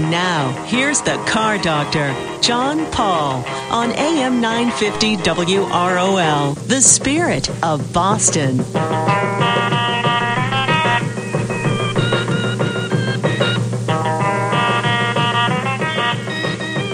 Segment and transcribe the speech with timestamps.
[0.00, 8.60] Now, here's the car doctor, John Paul, on AM 950 WROL, the spirit of Boston.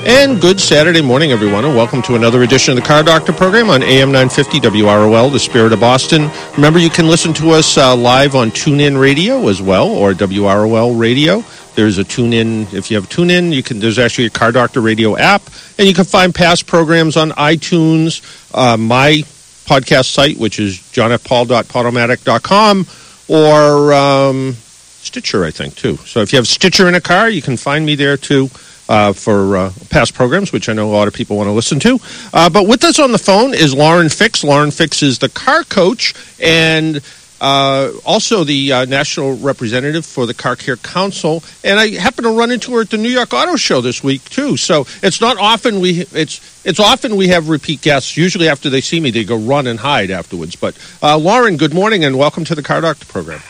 [0.07, 3.69] And good Saturday morning, everyone, and welcome to another edition of the Car Doctor program
[3.69, 6.31] on AM 950 WROL, the Spirit of Boston.
[6.55, 10.99] Remember, you can listen to us uh, live on TuneIn Radio as well, or WROL
[10.99, 11.45] Radio.
[11.75, 12.63] There's a tune in.
[12.73, 13.81] If you have tune in, you can.
[13.81, 15.43] There's actually a Car Doctor Radio app,
[15.79, 18.23] and you can find past programs on iTunes,
[18.55, 19.23] uh, my
[19.65, 22.87] podcast site, which is johnfpaul.podomatic.com,
[23.29, 25.97] or um, Stitcher, I think, too.
[25.99, 28.49] So if you have Stitcher in a car, you can find me there too
[28.89, 31.81] uh, for uh, past programs, which I know a lot of people want to listen
[31.81, 31.99] to.
[32.33, 34.45] Uh, but with us on the phone is Lauren Fix.
[34.45, 37.01] Lauren Fix is the car coach and
[37.41, 41.43] uh, also the uh, national representative for the Car Care Council.
[41.63, 44.25] And I happened to run into her at the New York Auto Show this week
[44.31, 44.57] too.
[44.57, 48.17] So it's not often we it's it's often we have repeat guests.
[48.17, 50.57] Usually after they see me, they go run and hide afterwards.
[50.57, 53.41] But uh, Lauren, good morning and welcome to the Car Doctor program.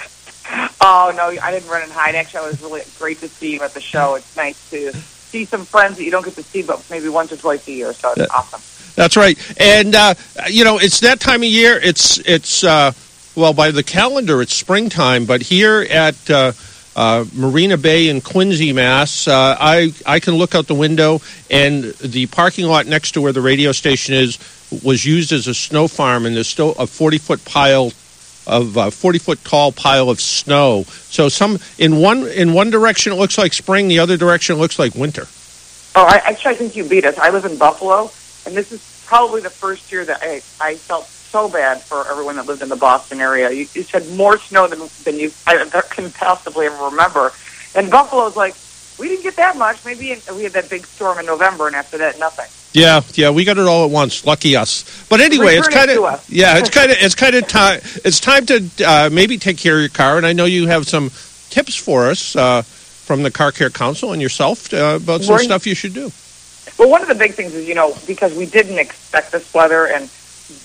[0.81, 2.15] Oh no, I didn't run and hide.
[2.15, 4.17] Actually, it was really great to see you at the show.
[4.17, 7.33] It's nice to see some friends that you don't get to see, but maybe once
[7.33, 7.93] or twice a year.
[7.93, 8.27] So it's yeah.
[8.35, 8.61] awesome.
[8.95, 10.15] That's right, and uh,
[10.49, 11.81] you know it's that time of year.
[11.83, 12.93] It's it's uh,
[13.35, 16.53] well by the calendar it's springtime, but here at uh,
[16.97, 21.85] uh Marina Bay in Quincy, Mass, uh, I I can look out the window and
[21.95, 24.39] the parking lot next to where the radio station is
[24.83, 27.93] was used as a snow farm, and there's still a forty foot pile
[28.47, 30.85] of a 40 foot tall pile of snow.
[30.85, 34.59] So some in one in one direction it looks like spring, the other direction it
[34.59, 35.27] looks like winter.
[35.97, 37.17] Oh, I, actually, I think you beat us.
[37.19, 38.11] I live in Buffalo,
[38.47, 42.37] and this is probably the first year that I I felt so bad for everyone
[42.37, 43.51] that lived in the Boston area.
[43.51, 45.57] You, you had more snow than than you I
[45.91, 47.33] can possibly ever remember.
[47.75, 48.55] And Buffalo's like,
[49.01, 49.85] we didn't get that much.
[49.85, 52.47] Maybe in, we had that big storm in November, and after that, nothing.
[52.73, 54.25] Yeah, yeah, we got it all at once.
[54.25, 54.85] Lucky us.
[55.09, 57.81] But anyway, Return it's kind of yeah, it's kind of it's kind of time.
[58.05, 60.87] It's time to uh, maybe take care of your car, and I know you have
[60.87, 61.11] some
[61.51, 65.43] tips for us uh, from the Car Care Council and yourself uh, about some We're,
[65.43, 66.13] stuff you should do.
[66.79, 69.89] Well, one of the big things is you know because we didn't expect this weather
[69.89, 70.09] and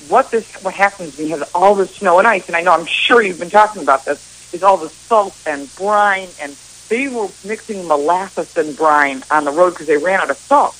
[0.07, 2.72] what this what happens when you have all the snow and ice, and I know
[2.72, 6.56] I'm sure you've been talking about this, is all the salt and brine and
[6.90, 10.75] they were mixing molasses and brine on the road because they ran out of salt.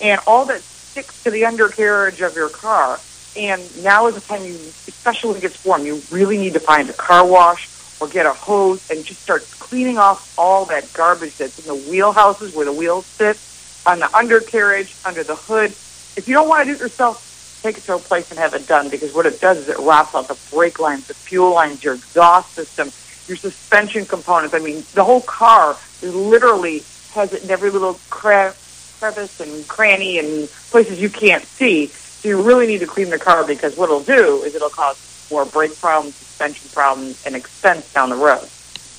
[0.00, 3.00] And all that sticks to the undercarriage of your car.
[3.36, 6.60] And now is the time you, especially when it gets warm, you really need to
[6.60, 7.68] find a car wash
[8.00, 11.90] or get a hose and just start cleaning off all that garbage that's in the
[11.90, 13.38] wheelhouses where the wheels sit,
[13.86, 15.70] on the undercarriage, under the hood.
[16.16, 17.33] If you don't want to do it yourself,
[17.64, 19.78] take it to a place and have it done because what it does is it
[19.78, 22.88] rots out the brake lines, the fuel lines, your exhaust system,
[23.26, 24.54] your suspension components.
[24.54, 26.82] I mean, the whole car is literally
[27.14, 28.54] has it in every little cra-
[28.98, 31.86] crevice and cranny and places you can't see.
[31.86, 35.28] So you really need to clean the car because what it'll do is it'll cause
[35.30, 38.46] more brake problems, suspension problems, and expense down the road.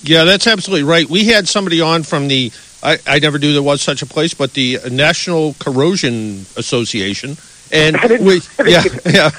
[0.01, 1.07] Yeah, that's absolutely right.
[1.07, 2.51] We had somebody on from the
[2.81, 7.37] I, I never knew there was such a place, but the National Corrosion Association
[7.71, 9.29] and we, yeah, yeah.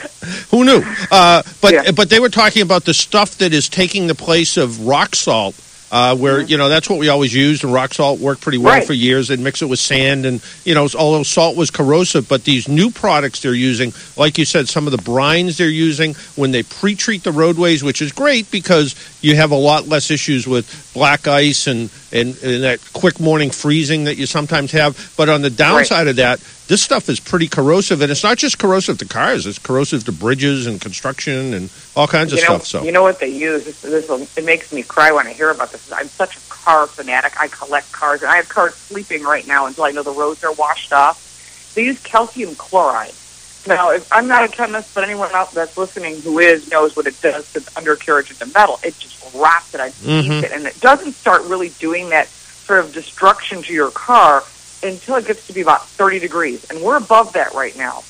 [0.50, 0.82] Who knew?
[1.10, 1.90] Uh, but yeah.
[1.92, 5.54] but they were talking about the stuff that is taking the place of rock salt
[5.90, 6.50] uh, where mm-hmm.
[6.50, 8.86] you know that's what we always used, and rock salt worked pretty well right.
[8.86, 9.30] for years.
[9.30, 12.90] And mix it with sand, and you know, although salt was corrosive, but these new
[12.90, 17.22] products they're using, like you said, some of the brines they're using when they pre-treat
[17.22, 21.66] the roadways, which is great because you have a lot less issues with black ice
[21.66, 25.14] and and, and that quick morning freezing that you sometimes have.
[25.16, 26.08] But on the downside right.
[26.08, 29.58] of that, this stuff is pretty corrosive, and it's not just corrosive to cars; it's
[29.58, 32.66] corrosive to bridges and construction and all kinds you of know, stuff.
[32.66, 33.64] So you know what they use?
[33.64, 35.90] This, this will, it makes me cry when I hear about this.
[35.92, 37.40] I'm such a car fanatic.
[37.40, 40.42] I collect cars, and I have cars sleeping right now until I know the roads
[40.42, 41.72] are washed off.
[41.74, 43.12] They use calcium chloride.
[43.66, 47.06] Now, if, I'm not a chemist, but anyone else that's listening who is knows what
[47.06, 48.78] it does to the undercarriage of the metal.
[48.84, 49.80] It just rots it.
[49.80, 50.44] I've mm-hmm.
[50.44, 54.42] it, and it doesn't start really doing that sort of destruction to your car
[54.86, 58.04] until it gets to be about 30 degrees, and we're above that right now.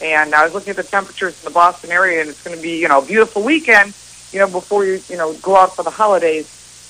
[0.00, 2.62] And I was looking at the temperatures in the Boston area, and it's going to
[2.62, 3.94] be, you know, a beautiful weekend.
[4.32, 6.46] You know, before you, you know, go out for the holidays,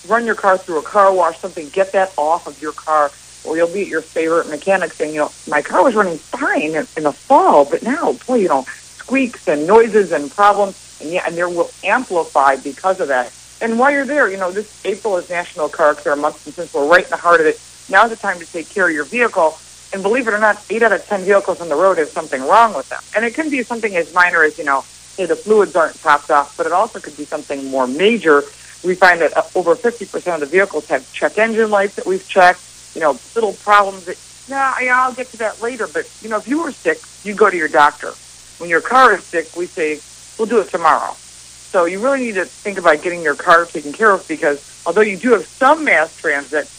[0.06, 3.12] run your car through a car wash, something, get that off of your car,
[3.44, 6.74] or you'll be at your favorite mechanic saying, you know, my car was running fine
[6.74, 8.64] in, in the fall, but now, boy, you know,
[8.98, 13.32] squeaks and noises and problems, and yeah, and they will amplify because of that.
[13.60, 16.72] And while you're there, you know, this April is National Car Care Month, and since
[16.72, 19.04] we're right in the heart of it, now's the time to take care of your
[19.04, 19.58] vehicle.
[19.92, 22.42] And believe it or not, eight out of ten vehicles on the road have something
[22.42, 23.00] wrong with them.
[23.16, 24.84] And it can be something as minor as, you know,
[25.16, 28.42] hey, the fluids aren't topped off, but it also could be something more major.
[28.84, 32.26] We find that uh, over 50% of the vehicles have check engine lights that we've
[32.28, 32.60] checked.
[32.94, 34.18] you know, little problems that,
[34.48, 35.86] nah, yeah, I'll get to that later.
[35.86, 38.12] But, you know, if you were sick, you go to your doctor.
[38.58, 40.00] When your car is sick, we say,
[40.38, 41.14] we'll do it tomorrow.
[41.14, 45.02] So you really need to think about getting your car taken care of because although
[45.02, 46.70] you do have some mass transit,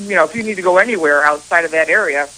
[0.00, 2.28] you know, if you need to go anywhere outside of that area,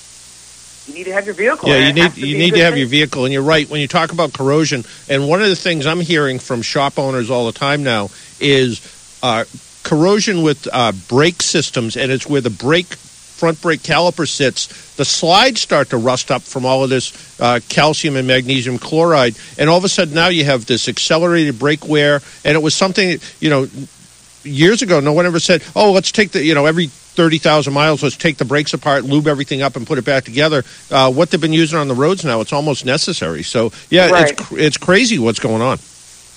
[0.86, 1.68] you need to have your vehicle.
[1.68, 2.80] Yeah, you need you need to have thing.
[2.80, 4.84] your vehicle, and you're right when you talk about corrosion.
[5.08, 8.10] And one of the things I'm hearing from shop owners all the time now
[8.40, 8.80] is
[9.22, 9.44] uh,
[9.84, 14.94] corrosion with uh, brake systems, and it's where the brake front brake caliper sits.
[14.96, 19.36] The slides start to rust up from all of this uh, calcium and magnesium chloride,
[19.58, 22.20] and all of a sudden now you have this accelerated brake wear.
[22.44, 23.68] And it was something you know
[24.44, 27.72] years ago, no one ever said, "Oh, let's take the you know every thirty thousand
[27.72, 31.10] miles, let's take the brakes apart, lube everything up, and put it back together." Uh,
[31.12, 33.42] what they've been using on the roads now, it's almost necessary.
[33.42, 34.30] So yeah, Right.
[34.30, 35.78] it's cr- it's crazy what's going on.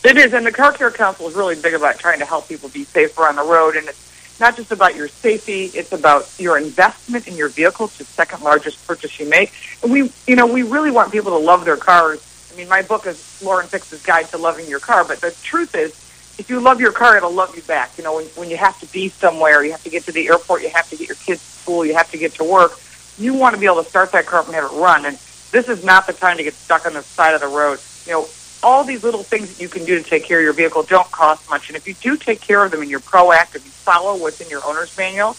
[0.04, 2.70] It is, and the Car Care Council is really big about trying to help people
[2.70, 3.76] be safer on the road.
[3.76, 7.86] And it's not just about your safety; it's about your investment in your vehicle.
[7.88, 9.52] It's the second largest purchase you make.
[9.82, 12.20] And we, you know, we really want people to love their cars.
[12.54, 15.04] I mean, my book is Lauren Fix's Guide to Loving Your Car.
[15.04, 15.94] But the truth is,
[16.38, 17.98] if you love your car, it'll love you back.
[17.98, 20.28] You know, when, when you have to be somewhere, you have to get to the
[20.28, 22.80] airport, you have to get your kids to school, you have to get to work.
[23.18, 25.06] You want to be able to start that car up and have it run.
[25.06, 25.18] And
[25.52, 27.80] this is not the time to get stuck on the side of the road.
[28.06, 28.28] You know,
[28.62, 31.10] all these little things that you can do to take care of your vehicle don't
[31.12, 31.70] cost much.
[31.70, 34.50] And if you do take care of them and you're proactive, you follow what's in
[34.50, 35.38] your owner's manual,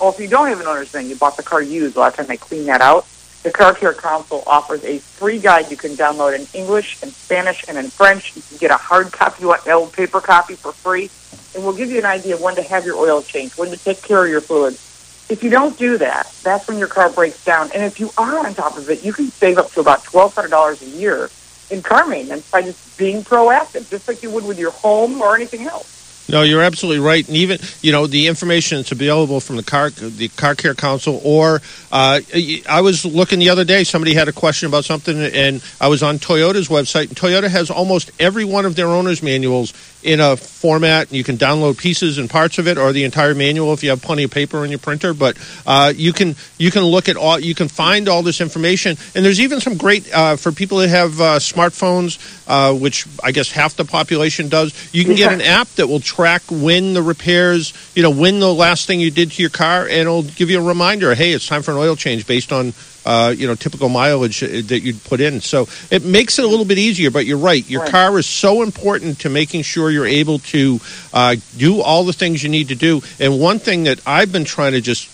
[0.00, 2.12] or if you don't have an owner's manual, you bought the car used, a lot
[2.12, 3.06] of time they clean that out.
[3.42, 7.64] The Car Care Council offers a free guide you can download in English, and Spanish,
[7.68, 8.34] and in French.
[8.34, 11.08] You can get a hard copy, you want an old paper copy for free,
[11.54, 13.76] and we'll give you an idea of when to have your oil changed, when to
[13.76, 14.84] take care of your fluids.
[15.28, 17.70] If you don't do that, that's when your car breaks down.
[17.72, 20.82] And if you are on top of it, you can save up to about $1,200
[20.82, 21.30] a year
[21.70, 25.36] in car maintenance by just being proactive, just like you would with your home or
[25.36, 25.97] anything else.
[26.30, 29.88] No, you're absolutely right, and even you know the information that's available from the car
[29.90, 32.20] the Car Care Council, or uh,
[32.68, 33.82] I was looking the other day.
[33.84, 37.70] Somebody had a question about something, and I was on Toyota's website, and Toyota has
[37.70, 39.72] almost every one of their owners' manuals
[40.02, 43.34] in a format, and you can download pieces and parts of it, or the entire
[43.34, 45.12] manual if you have plenty of paper in your printer.
[45.12, 45.36] But
[45.66, 49.24] uh, you can you can look at all, you can find all this information, and
[49.24, 53.50] there's even some great uh, for people that have uh, smartphones, uh, which I guess
[53.50, 54.72] half the population does.
[54.94, 58.52] You can get an app that will track when the repairs, you know, when the
[58.52, 61.14] last thing you did to your car, and it'll give you a reminder.
[61.14, 62.72] Hey, it's time for an oil change based on.
[63.08, 65.40] Uh, you know, typical mileage uh, that you'd put in.
[65.40, 67.64] So it makes it a little bit easier, but you're right.
[67.70, 67.90] Your Right.
[67.90, 70.78] car is so important to making sure you're able to
[71.14, 73.00] uh, do all the things you need to do.
[73.18, 75.08] And one thing that I've been trying to just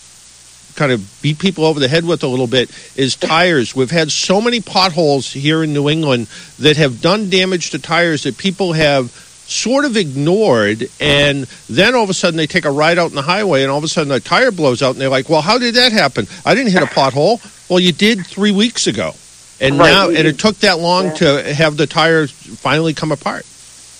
[0.74, 3.76] kind of beat people over the head with a little bit is tires.
[3.76, 6.26] We've had so many potholes here in New England
[6.58, 9.12] that have done damage to tires that people have
[9.46, 13.14] sort of ignored and then all of a sudden they take a ride out on
[13.14, 15.42] the highway and all of a sudden a tire blows out and they're like well
[15.42, 17.38] how did that happen i didn't hit a pothole
[17.68, 19.12] well you did three weeks ago
[19.60, 19.90] and Right.
[19.90, 21.12] now and it took that long Yeah.
[21.42, 23.44] to have the tire finally come apart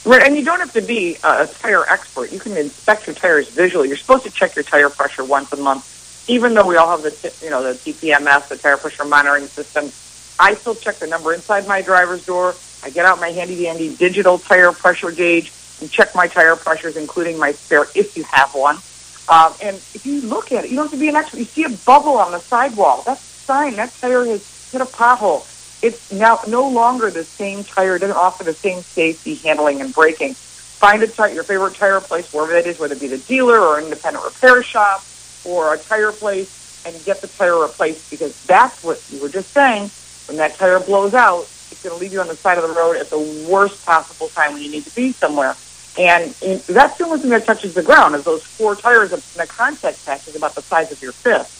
[0.06, 2.30] Right, and you don't have to be a tire expert.
[2.30, 3.88] You can inspect your tires visually.
[3.88, 7.00] You're supposed to check your tire pressure once a month, even though we all have
[7.02, 9.90] the you know the TPMS, the tire pressure monitoring system.
[10.38, 12.54] I still check the number inside my driver's door.
[12.84, 15.50] I get out my handy dandy digital tire pressure gauge
[15.80, 18.82] and check my tire pressures, including my spare, if you have one.
[19.26, 21.38] Um, and if you look at it, you don't have to be an expert.
[21.38, 23.02] You see a bubble on the sidewall.
[23.06, 25.46] That's a sign that tire has hit a pothole.
[25.80, 27.96] It's now no longer the same tire.
[27.96, 30.36] It doesn't offer the same safety, handling, and braking.
[30.78, 33.58] Find a tire, your favorite tire place, wherever that is, whether it be the dealer
[33.58, 35.06] or independent repair shop
[35.42, 36.48] or a tire place,
[36.84, 39.90] and get the tire replaced because that's what you were just saying.
[40.26, 41.48] When that tire blows out,
[41.84, 44.54] going to leave you on the side of the road at the worst possible time
[44.54, 45.54] when you need to be somewhere.
[45.96, 49.22] And and that's the only thing that touches the ground is those four tires and
[49.22, 51.50] the contact patch is about the size of your fist.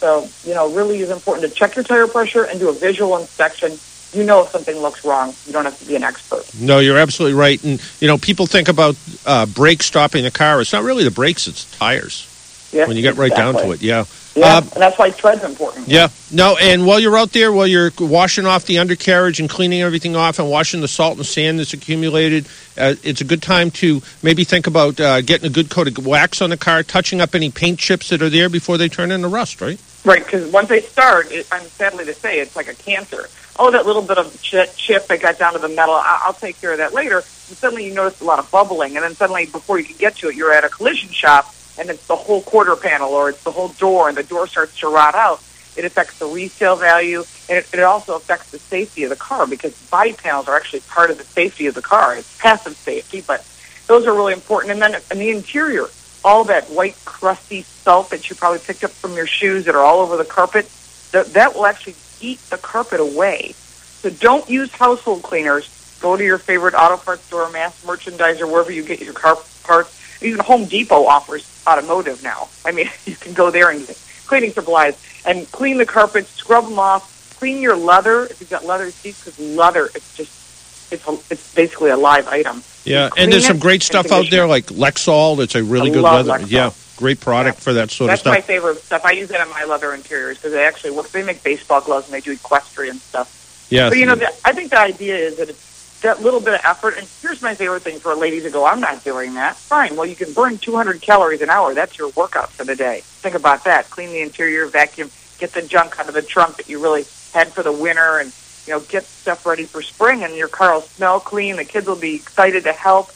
[0.00, 3.16] So, you know, really is important to check your tire pressure and do a visual
[3.16, 3.78] inspection.
[4.12, 5.34] You know if something looks wrong.
[5.46, 6.44] You don't have to be an expert.
[6.60, 7.62] No, you're absolutely right.
[7.64, 10.60] And, you know, people think about uh, brakes stopping the car.
[10.60, 12.28] It's not really the brakes, it's tires
[12.70, 13.82] Yeah, when you get right down to it.
[13.82, 14.04] Yeah.
[14.34, 15.86] Yeah, Uh, and that's why tread's important.
[15.86, 16.08] Yeah.
[16.32, 20.16] No, and while you're out there, while you're washing off the undercarriage and cleaning everything
[20.16, 24.02] off and washing the salt and sand that's accumulated, uh, it's a good time to
[24.22, 27.34] maybe think about uh, getting a good coat of wax on the car, touching up
[27.34, 29.80] any paint chips that are there before they turn into rust, right?
[30.04, 33.28] Right, because once they start, it, I'm sadly to say, it's like a cancer.
[33.56, 36.32] Oh, that little bit of chip, chip that got down to the metal, I- I'll
[36.34, 37.18] take care of that later.
[37.18, 40.16] And suddenly you notice a lot of bubbling, and then suddenly before you can get
[40.16, 43.42] to it, you're at a collision shop, and it's the whole quarter panel or it's
[43.42, 45.42] the whole door, and the door starts to rot out.
[45.76, 49.46] It affects the resale value, and it, it also affects the safety of the car
[49.46, 52.16] because body panels are actually part of the safety of the car.
[52.16, 53.44] It's passive safety, but
[53.86, 54.72] those are really important.
[54.72, 55.88] And then in the interior,
[56.24, 59.82] all that white crusty salt that you probably picked up from your shoes that are
[59.82, 60.70] all over the carpet,
[61.12, 63.52] that, that will actually eat the carpet away.
[64.00, 65.68] So don't use household cleaners.
[66.00, 70.22] Go to your favorite auto parts store, mass merchandiser, wherever you get your car parts.
[70.22, 72.48] Even Home Depot offers automotive now.
[72.64, 76.64] I mean, you can go there and get cleaning supplies and clean the carpets, scrub
[76.64, 81.06] them off, clean your leather if you've got leather seats because leather it's just it's
[81.08, 82.62] a, it's basically a live item.
[82.84, 85.42] Yeah, and there's some great stuff out there like Lexol.
[85.42, 86.30] It's a really I good leather.
[86.32, 86.50] Lexol.
[86.50, 87.62] Yeah, great product Yeah.
[87.62, 88.34] for that sort That's of stuff.
[88.34, 89.04] That's my favorite stuff.
[89.04, 91.08] I use it on my leather interiors because they actually work.
[91.08, 93.66] They make baseball gloves and they do equestrian stuff.
[93.70, 95.58] yeah, But you know, the, I think the idea is that it's
[96.02, 96.96] that little bit of effort.
[96.98, 99.56] And here's my favorite thing for a lady to go, I'm not doing that.
[99.56, 99.96] Fine.
[99.96, 101.74] Well, you can burn 200 calories an hour.
[101.74, 103.00] That's your workout for the day.
[103.02, 103.88] Think about that.
[103.90, 107.48] Clean the interior, vacuum, get the junk out of the trunk that you really had
[107.52, 108.32] for the winter, and
[108.66, 110.22] you know, get stuff ready for spring.
[110.24, 111.56] And your car will smell clean.
[111.56, 113.10] The kids will be excited to help.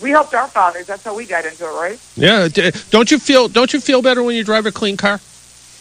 [0.00, 0.86] We helped our fathers.
[0.86, 2.00] That's how we got into it, right?
[2.16, 2.48] yeah.
[2.90, 5.20] Don't you feel Don't you feel better when you drive a clean car?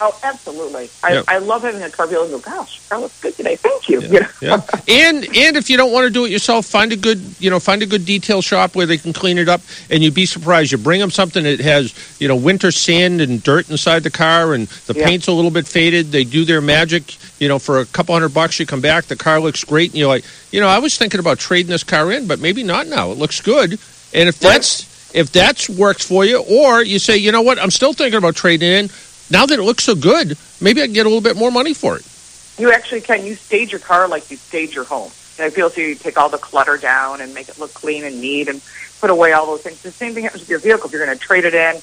[0.01, 0.89] Oh, absolutely.
[1.03, 1.23] I, Yeah.
[1.27, 2.07] I love having a car.
[2.07, 3.55] People go, gosh, that looks good today.
[3.55, 3.99] Thank you.
[4.09, 4.27] You know?
[4.41, 7.49] Yeah, and and if you don't want to do it yourself, find a good you
[7.49, 10.25] know find a good detail shop where they can clean it up, and you'd be
[10.25, 10.71] surprised.
[10.71, 14.53] You bring them something that has you know winter sand and dirt inside the car,
[14.53, 15.05] and the Yeah.
[15.05, 16.11] paint's a little bit faded.
[16.11, 17.15] They do their magic.
[17.39, 19.99] You know, for a couple hundred bucks, you come back, the car looks great, and
[19.99, 22.87] you're like, you know, I was thinking about trading this car in, but maybe not
[22.87, 23.11] now.
[23.11, 23.79] It looks good,
[24.13, 27.71] and if that's if that's works for you, or you say, you know what, I'm
[27.71, 28.89] still thinking about trading in.
[29.31, 31.73] Now that it looks so good, maybe I can get a little bit more money
[31.73, 32.05] for it.
[32.59, 33.25] You actually can.
[33.25, 35.11] You stage your car like you stage your home.
[35.37, 38.03] And I feel so you take all the clutter down and make it look clean
[38.03, 38.61] and neat and
[38.99, 39.81] put away all those things.
[39.81, 40.87] The same thing happens with your vehicle.
[40.87, 41.77] If you're going to trade it in,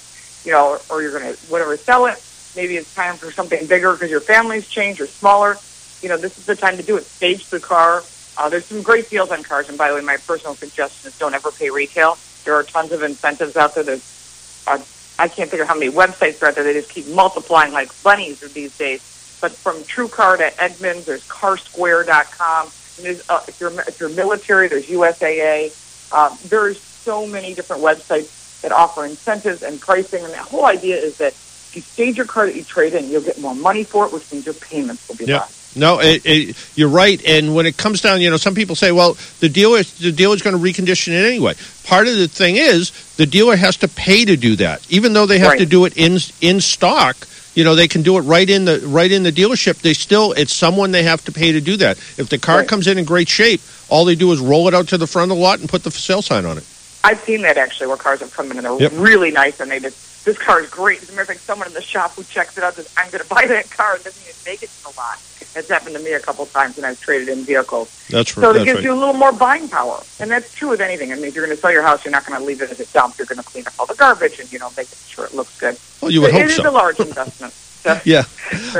[0.45, 2.23] you know, or, or you're going to whatever sell it,
[2.55, 5.57] maybe it's time for something bigger because your family's changed or smaller.
[6.03, 7.05] You know, this is the time to do it.
[7.05, 8.03] Stage the car.
[8.37, 9.71] Uh, there's some great deals on cars.
[9.71, 12.19] And by the way, my personal suggestion is don't ever pay retail.
[12.45, 13.85] There are tons of incentives out there.
[13.85, 14.79] There's, uh,
[15.19, 16.65] I can't of how many websites are out there.
[16.65, 19.01] They just keep multiplying like bunnies these days.
[19.41, 22.73] But from TrueCar to Edmunds, there's CarSquare.com.
[22.97, 25.73] And there's, uh, if you're if you're military, there's USAA.
[26.11, 28.29] Uh, there's so many different websites
[28.63, 30.25] that offer incentives and pricing.
[30.25, 31.35] And the whole idea is that
[31.71, 34.13] if you stage your car that you trade in, you'll get more money for it,
[34.13, 35.41] which means your payments will be Yeah.
[35.41, 35.53] less.
[35.76, 37.23] No, it, it, you're right.
[37.26, 40.42] And when it comes down, you know, some people say, well, the dealer the dealer's
[40.42, 41.54] going to recondition it anyway.
[41.85, 45.26] Part of the thing is the dealer has to pay to do that, even though
[45.26, 45.59] they have Right.
[45.59, 47.16] to do it in in stock.
[47.54, 49.80] You know, they can do it right in the right in the dealership.
[49.80, 51.97] They still it's someone they have to pay to do that.
[52.18, 52.68] If the car Right.
[52.68, 55.30] comes in in great shape, all they do is roll it out to the front
[55.30, 56.64] of the lot and put the for sale sign on it.
[57.04, 58.92] I've seen that actually where cars have come in and they're Yep.
[58.97, 61.00] really nice and they just, this car is great.
[61.02, 63.09] As a matter of fact, someone in the shop who checks it out says, I'm
[63.11, 65.16] going to buy that car and doesn't even make it to the lot.
[65.57, 67.89] It's happened to me a couple times when I've traded in vehicles.
[68.11, 68.85] That's So it gives right.
[68.85, 70.03] you a little more buying power.
[70.21, 71.13] And that's true with anything.
[71.13, 72.71] I mean, if you're going to sell your house, you're not going to leave it
[72.71, 73.17] as a dump.
[73.19, 75.59] You're going to clean up all the garbage and, you know, make sure it looks
[75.59, 75.79] good.
[76.03, 76.63] well, you would It hope is so.
[76.63, 77.55] It is a large investment.
[77.87, 78.25] So, yeah.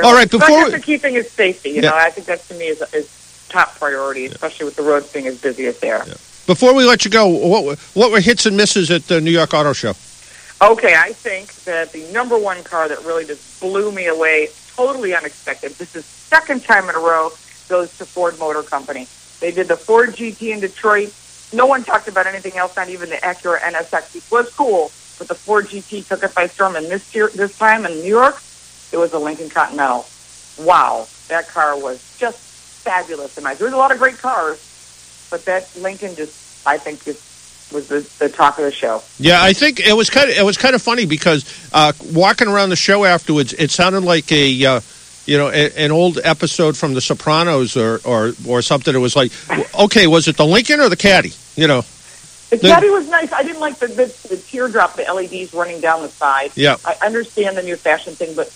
[0.03, 1.69] All right, before just we- for keeping is safety.
[1.69, 1.91] You Yeah.
[1.91, 5.27] know, I think that to me is, is top priority, especially with the roads being
[5.27, 6.05] as busy as they are.
[6.45, 9.31] Before we let you go, what were- what were hits and misses at the New
[9.31, 9.93] York Auto Show?
[10.61, 15.15] Okay, I think that the number one car that really just blew me away, totally
[15.15, 15.71] unexpected.
[15.73, 17.31] This is second time in a row
[17.67, 19.07] goes to Ford Motor Company.
[19.41, 21.13] They did the Ford GT in Detroit.
[21.51, 24.15] No one talked about anything else, not even the Acura NSX.
[24.15, 26.75] It was cool, but the Ford GT took it by storm.
[26.75, 28.41] And this year, this time in New York,
[28.91, 30.05] it was the Lincoln Continental.
[30.59, 33.37] Wow, that car was just fabulous.
[33.37, 34.59] And I there's a lot of great cars,
[35.31, 37.26] but that Lincoln just, I think, just
[37.71, 39.01] was the, the talk of the show.
[39.19, 41.43] Yeah, I think it was kind of it was kind of funny because
[41.73, 44.81] uh, walking around the show afterwards, it sounded like a uh,
[45.25, 48.93] you know a, an old episode from The Sopranos or, or or something.
[48.95, 49.31] It was like,
[49.77, 51.33] okay, was it the Lincoln or the Caddy?
[51.55, 51.81] You know,
[52.49, 53.31] The The- caddy was nice.
[53.33, 56.51] I didn't like the, the the teardrop, the LEDs running down the side.
[56.55, 56.77] Yeah.
[56.85, 58.47] I understand the new fashion thing, but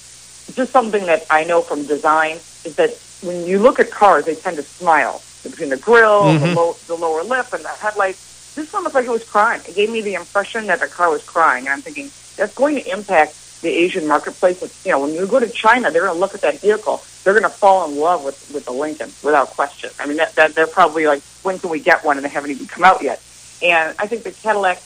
[0.56, 2.91] just something that I know from design is that
[3.22, 6.56] when you look at cars, they tend to smile between the grill, the, Mhm.
[6.56, 8.20] low, the lower lip, and the headlights.
[8.55, 9.62] This one looked like it was crying.
[9.67, 12.75] It gave me the impression that the car was crying, and I'm thinking that's going
[12.75, 14.62] to impact the Asian marketplace.
[14.86, 17.01] You know, when you go to China, they're going to look at that vehicle.
[17.24, 19.91] They're going to fall in love with with the Lincoln without question.
[20.00, 22.17] I mean, that, that they're probably like, when can we get one?
[22.17, 23.22] And they haven't even come out yet.
[23.62, 24.81] And I think the Cadillac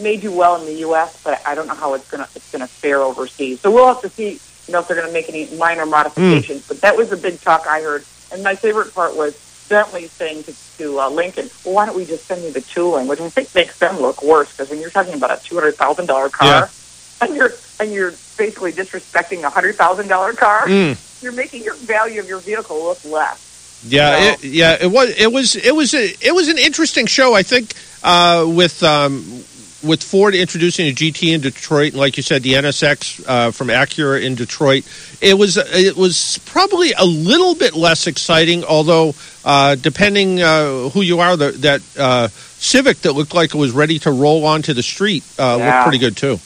[0.00, 2.50] may do well in the U.S., but I don't know how it's going to it's
[2.50, 3.60] going to fare overseas.
[3.60, 6.66] So we'll have to see, you know, if they're going to make any minor modifications.
[6.66, 6.68] Hmm.
[6.68, 8.04] But that was the big talk I heard.
[8.32, 9.34] And my favorite part was
[9.70, 13.06] Bentley saying to, to uh, Lincoln, "Well, why don't we just send you the tooling?"
[13.08, 15.76] Which I think makes them look worse because when you're talking about a two hundred
[15.76, 17.26] thousand dollar car, Yeah.
[17.26, 21.22] and you're and you're basically disrespecting a hundred thousand dollar car, Mm.
[21.22, 23.80] you're making your value of your vehicle look less.
[23.86, 24.76] yeah, Well- it, yeah.
[24.80, 27.32] It was it was it was a, it was an interesting show.
[27.34, 27.72] I think
[28.02, 29.44] uh, with um,
[29.82, 33.68] with Ford introducing a GT in Detroit, and like you said, the NSX uh, from
[33.68, 34.84] Acura in Detroit,
[35.20, 38.64] it was it was probably a little bit less exciting.
[38.64, 43.58] Although, uh, depending uh, who you are, the, that uh, Civic that looked like it
[43.58, 45.66] was ready to roll onto the street uh, Yeah.
[45.74, 46.38] looked pretty good too.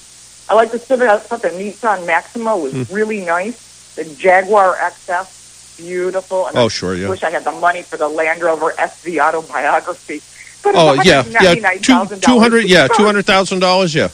[0.48, 1.08] I like the Civic.
[1.08, 2.94] I thought the Nissan Maxima was Hmm.
[2.94, 3.94] really nice.
[3.96, 6.46] The Jaguar XF, beautiful.
[6.46, 7.08] And Oh, I sure, yeah.
[7.08, 10.20] wish I had the money for the Land Rover SV autobiography.
[10.64, 14.08] But Oh yeah, yeah, two two hundred, yeah, two hundred thousand dollars, yeah,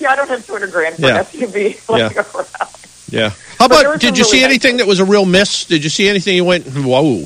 [0.00, 1.18] Yeah, I don't have 200 grand for Yeah.
[1.20, 1.88] an SUV.
[1.88, 2.22] Like Yeah.
[2.34, 2.68] around.
[3.10, 3.30] yeah.
[3.58, 4.00] How But about?
[4.00, 5.64] Did you see really nice anything that was a real miss?
[5.64, 7.24] Did you see anything you went, whoa?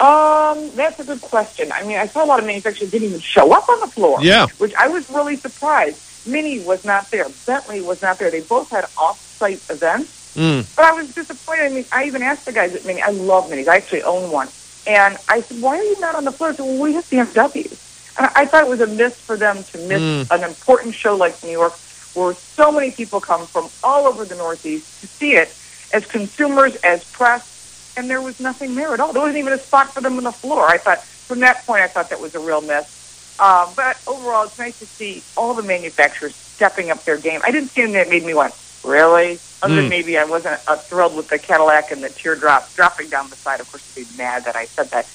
[0.00, 1.72] Um, that's a good question.
[1.72, 4.18] I mean, I saw a lot of manufacturers didn't even show up on the floor.
[4.22, 4.46] Yeah.
[4.58, 6.00] Which I was really surprised.
[6.26, 7.26] Mini was not there.
[7.46, 8.30] Bentley was not there.
[8.30, 10.34] They both had off-site events.
[10.36, 10.64] Mm.
[10.76, 11.64] But I was disappointed.
[11.64, 13.02] I mean, I even asked the guys at Mini.
[13.02, 13.66] I love Minis.
[13.66, 14.46] I actually own one.
[14.88, 16.50] And I said, why are you not on the floor?
[16.50, 17.76] I said, well, we have BMWs.
[18.16, 20.26] And I I thought it was a miss for them to miss Mm.
[20.30, 21.74] an important show like New York,
[22.14, 25.54] where so many people come from all over the Northeast to see it
[25.92, 27.42] as consumers, as press,
[27.96, 29.12] and there was nothing there at all.
[29.12, 30.66] There wasn't even a spot for them on the floor.
[30.66, 32.86] I thought, from that point, I thought that was a real miss.
[33.38, 37.40] Uh, but overall, it's nice to see all the manufacturers stepping up their game.
[37.44, 38.54] I didn't see anything that made me went,
[38.84, 39.38] really?
[39.62, 39.76] Other Mm.
[39.76, 43.36] than maybe I wasn't uh, thrilled with the Cadillac and the teardrop dropping down the
[43.36, 43.60] side.
[43.60, 45.06] Of course, they'd be mad that I said that.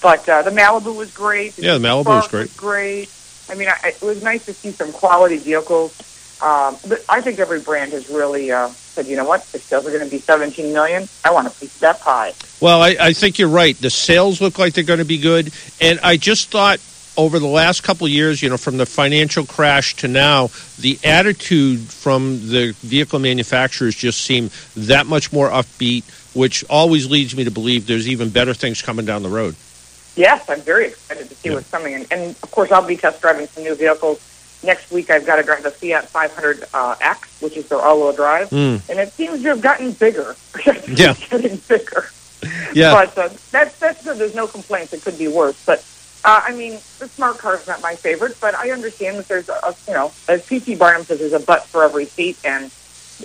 [0.00, 1.56] But uh, the Malibu was great.
[1.58, 2.56] Yeah, the Malibu was great.
[2.56, 3.08] great.
[3.48, 5.94] I mean, I, it was nice to see some quality vehicles.
[6.42, 9.86] Um, but I think every brand has really uh, said, you know what, if sales
[9.86, 12.32] are going to be 17 million, I want a piece of that pie.
[12.60, 13.76] Well, I, I think you're right.
[13.78, 16.80] The sales look like they're going to be good, and I just thought
[17.16, 20.48] over the last couple of years, you know, from the financial crash to now,
[20.80, 26.04] the attitude from the vehicle manufacturers just seem that much more upbeat,
[26.34, 29.54] which always leads me to believe there's even better things coming down the road.
[30.16, 31.54] Yes, I'm very excited to see Yeah.
[31.56, 31.94] what's coming.
[31.94, 34.20] And, and of course, I'll be test driving some new vehicles.
[34.64, 38.12] Next week, I've got to drive the Fiat 500 uh, X, which is their all-wheel
[38.12, 38.88] drive, Mm.
[38.88, 40.36] and it seems to have gotten bigger.
[40.86, 41.10] Yeah.
[41.12, 42.06] it's getting bigger.
[42.72, 44.18] Yeah, But uh, that's that's good.
[44.18, 44.92] There's no complaints.
[44.92, 45.60] It could be worse.
[45.64, 45.84] But
[46.24, 49.48] uh, I mean, the smart car is not my favorite, but I understand that there's
[49.48, 50.76] a, a you know, as P.T.
[50.76, 52.70] Barnum says, there's a butt for every seat, and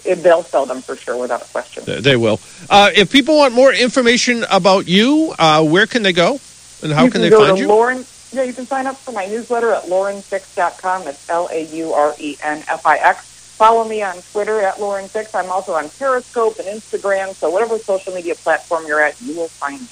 [0.03, 1.83] it, they'll sell them for sure without a question.
[2.01, 2.39] they will.
[2.69, 6.39] Uh, if people want more information about you, uh, where can they go,
[6.81, 7.67] and how you can, they go find to you?
[7.67, 8.05] Lauren.
[8.33, 11.07] Yeah, you can sign up for my newsletter at laurenfix.com.
[11.07, 13.23] It's L A U R E N F I X.
[13.57, 15.33] Follow me on Twitter at Lauren Fix.
[15.33, 17.33] I'm also on Periscope and Instagram.
[17.35, 19.87] So whatever social media platform you're at, you will find me.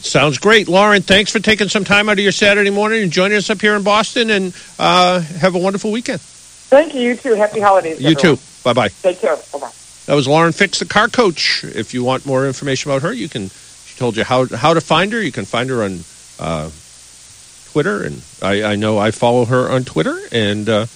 [0.00, 1.02] Sounds great, Lauren.
[1.02, 3.74] Thanks for taking some time out of your Saturday morning and joining us up here
[3.74, 4.30] in Boston.
[4.30, 6.20] And uh, have a wonderful weekend.
[6.20, 7.00] Thank you.
[7.00, 7.34] You too.
[7.34, 8.00] Happy holidays.
[8.00, 8.36] You everyone.
[8.36, 8.42] too.
[8.64, 8.88] Bye bye.
[8.88, 9.36] Take care.
[9.36, 9.70] Bye bye.
[10.06, 11.64] That was Lauren Fix, the car coach.
[11.64, 13.48] If you want more information about her, you can.
[13.48, 15.22] She told you how how to find her.
[15.22, 16.00] You can find her on
[16.38, 16.70] uh,
[17.72, 20.86] Twitter, and I, I know I follow her on Twitter, and uh,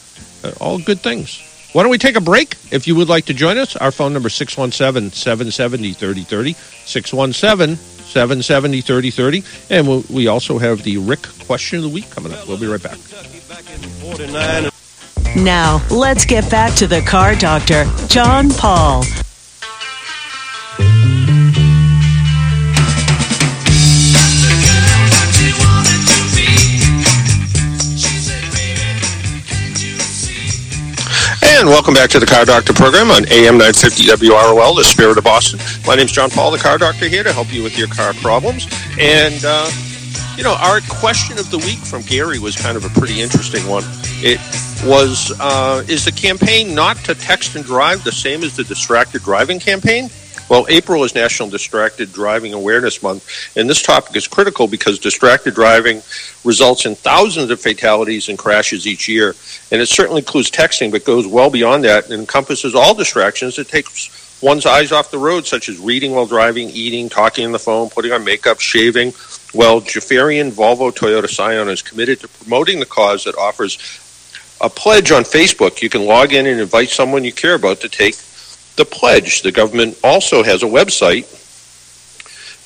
[0.60, 1.42] all good things.
[1.72, 2.56] Why don't we take a break?
[2.70, 4.28] If you would like to join us, our phone number
[8.08, 12.46] 617-770-3030, 617-770-3030, and we also have the Rick question of the week coming up.
[12.46, 12.98] We'll be right back.
[15.36, 19.04] Now, let's get back to the car doctor, John Paul.
[31.58, 35.24] And welcome back to the Car Doctor program on AM 950 WROL, the spirit of
[35.24, 35.58] Boston.
[35.84, 38.14] My name is John Paul, the Car Doctor, here to help you with your car
[38.14, 38.68] problems.
[38.96, 39.68] And, uh,
[40.36, 43.66] you know, our question of the week from Gary was kind of a pretty interesting
[43.66, 43.82] one.
[44.22, 44.38] It
[44.86, 49.22] was uh, Is the campaign not to text and drive the same as the distracted
[49.22, 50.10] driving campaign?
[50.48, 55.54] Well, April is National Distracted Driving Awareness Month, and this topic is critical because distracted
[55.54, 56.02] driving
[56.42, 59.34] results in thousands of fatalities and crashes each year.
[59.70, 63.58] And it certainly includes texting, but goes well beyond that and encompasses all distractions.
[63.58, 67.52] It takes one's eyes off the road, such as reading while driving, eating, talking on
[67.52, 69.12] the phone, putting on makeup, shaving.
[69.52, 73.76] Well, Jaffarian Volvo Toyota Scion is committed to promoting the cause that offers
[74.60, 75.82] a pledge on Facebook.
[75.82, 78.14] You can log in and invite someone you care about to take
[78.78, 79.42] the pledge.
[79.42, 81.26] The government also has a website,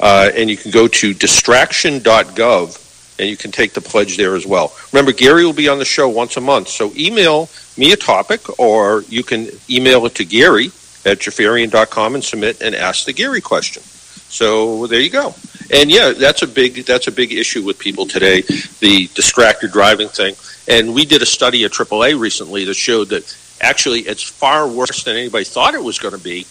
[0.01, 2.79] uh, and you can go to distraction.gov
[3.19, 4.73] and you can take the pledge there as well.
[4.93, 8.59] Remember, Gary will be on the show once a month, so email me a topic,
[8.59, 10.67] or you can email it to Gary
[11.05, 13.83] at jaffarian.com and submit and ask the Gary question.
[13.83, 15.35] So there you go.
[15.73, 18.43] And yeah, that's a big that's a big issue with people today,
[18.81, 20.35] the distracted driving thing.
[20.69, 25.05] And we did a study at AAA recently that showed that actually it's far worse
[25.05, 26.47] than anybody thought it was going to be.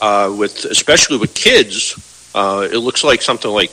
[0.00, 3.72] Uh, with especially with kids, uh, it looks like something like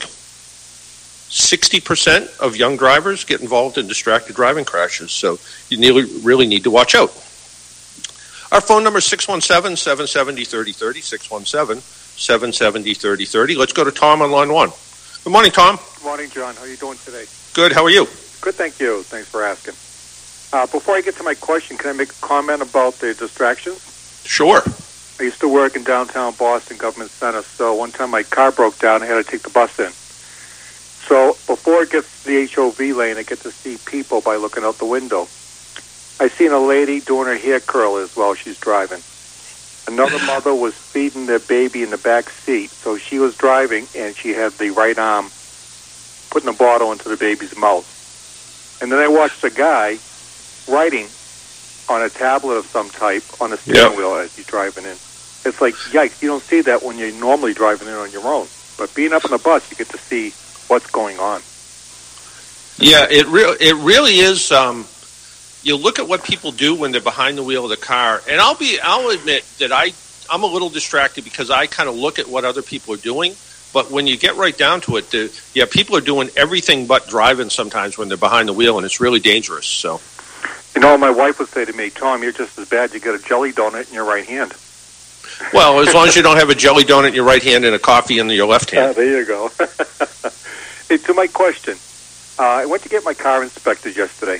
[1.30, 5.12] 60% of young drivers get involved in distracted driving crashes.
[5.12, 7.10] So you nearly, really need to watch out.
[8.52, 11.00] Our phone number is 617 770 3030.
[11.00, 13.54] 617 770 3030.
[13.54, 14.70] Let's go to Tom on line one.
[15.22, 15.78] Good morning, Tom.
[15.96, 16.54] Good morning, John.
[16.56, 17.24] How are you doing today?
[17.54, 17.72] Good.
[17.72, 18.06] How are you?
[18.40, 19.02] Good, thank you.
[19.04, 19.74] Thanks for asking.
[20.52, 24.22] Uh, before I get to my question, can I make a comment about the distractions?
[24.24, 24.62] Sure.
[25.20, 28.76] I used to work in downtown Boston Government Center, so one time my car broke
[28.78, 29.02] down.
[29.02, 29.92] I had to take the bus in.
[29.92, 34.64] So before it gets to the HOV lane, I get to see people by looking
[34.64, 35.22] out the window.
[36.18, 39.02] I seen a lady doing her hair curlers while she's driving.
[39.86, 44.16] Another mother was feeding their baby in the back seat, so she was driving and
[44.16, 45.30] she had the right arm
[46.30, 47.86] putting a bottle into the baby's mouth.
[48.82, 49.98] And then I watched a guy
[50.70, 51.06] writing
[51.88, 53.98] on a tablet of some type on the steering Yep.
[53.98, 54.96] wheel as he's driving in.
[55.44, 58.46] It's like, yikes, you don't see that when you're normally driving in on your own.
[58.78, 60.30] But being up on the bus, you get to see
[60.68, 61.42] what's going on.
[62.78, 64.50] Yeah, it real it really is.
[64.52, 64.86] Um,
[65.62, 68.40] you look at what people do when they're behind the wheel of the car, and
[68.40, 69.92] I'll be I'll admit that I
[70.30, 73.34] I'm a little distracted because I kind of look at what other people are doing.
[73.72, 77.06] But when you get right down to it, the, yeah, people are doing everything but
[77.06, 79.66] driving sometimes when they're behind the wheel, and it's really dangerous.
[79.66, 80.00] So
[80.74, 82.92] You know, my wife would say to me, Tom, you're just as bad.
[82.94, 84.54] You got a jelly donut in your right hand.
[85.52, 87.74] Well, as long as you don't have a jelly donut in your right hand and
[87.74, 88.94] a coffee in your left Ah, hand.
[88.96, 89.48] there you go.
[90.88, 91.76] hey, to my question,
[92.38, 94.38] uh, I went to get my car inspected yesterday.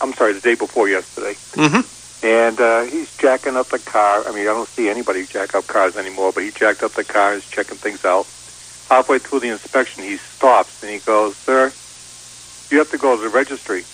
[0.00, 1.32] I'm sorry, the day before yesterday.
[1.52, 2.26] Mm-hmm.
[2.26, 4.22] And uh, he's jacking up the car.
[4.26, 7.04] I mean, I don't see anybody jack up cars anymore, but he jacked up the
[7.04, 7.34] car.
[7.34, 8.26] He's checking things out.
[8.88, 11.72] Halfway through the inspection, he stops and he goes, "Sir,
[12.70, 13.84] you have to go to the registry."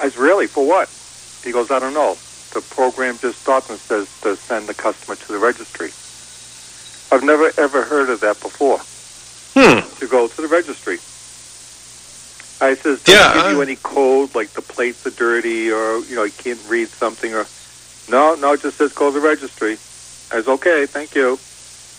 [0.00, 0.46] I said, "Really?
[0.46, 0.88] For what?"
[1.44, 2.16] He goes, "I don't know.
[2.54, 5.92] The program just stopped and says to send the customer to the registry."
[7.10, 8.80] I've never ever heard of that before.
[9.54, 9.80] Hmm.
[9.98, 10.98] To go to the registry.
[12.60, 16.00] I says, does Yeah, it give you any code like the plates are dirty or
[16.00, 17.46] you know you can't read something or
[18.10, 19.72] no, no, it just says go to the registry.
[19.72, 21.38] I says, okay, thank you.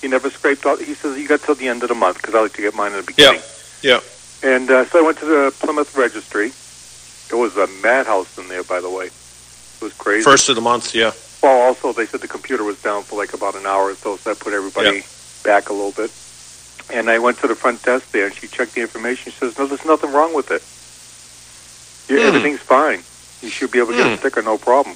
[0.01, 0.79] He never scraped out.
[0.79, 2.75] He says, you got till the end of the month because I like to get
[2.75, 3.41] mine in the beginning.
[3.81, 3.99] Yeah.
[4.43, 6.51] And uh, so I went to the Plymouth registry.
[7.31, 9.05] It was a madhouse in there, by the way.
[9.05, 10.23] It was crazy.
[10.23, 10.93] First of the month.
[10.95, 11.11] Yeah.
[11.43, 14.17] Well, also they said the computer was down for like about an hour or so,
[14.17, 15.03] so that put everybody Yeah.
[15.43, 16.11] back a little bit.
[16.91, 19.31] And I went to the front desk there, and she checked the information.
[19.31, 20.63] She says, "No, there's nothing wrong with it.
[22.13, 22.27] Yeah, Hmm.
[22.35, 23.03] Everything's fine.
[23.41, 24.13] You should be able to get Hmm.
[24.13, 24.95] a sticker, no problem."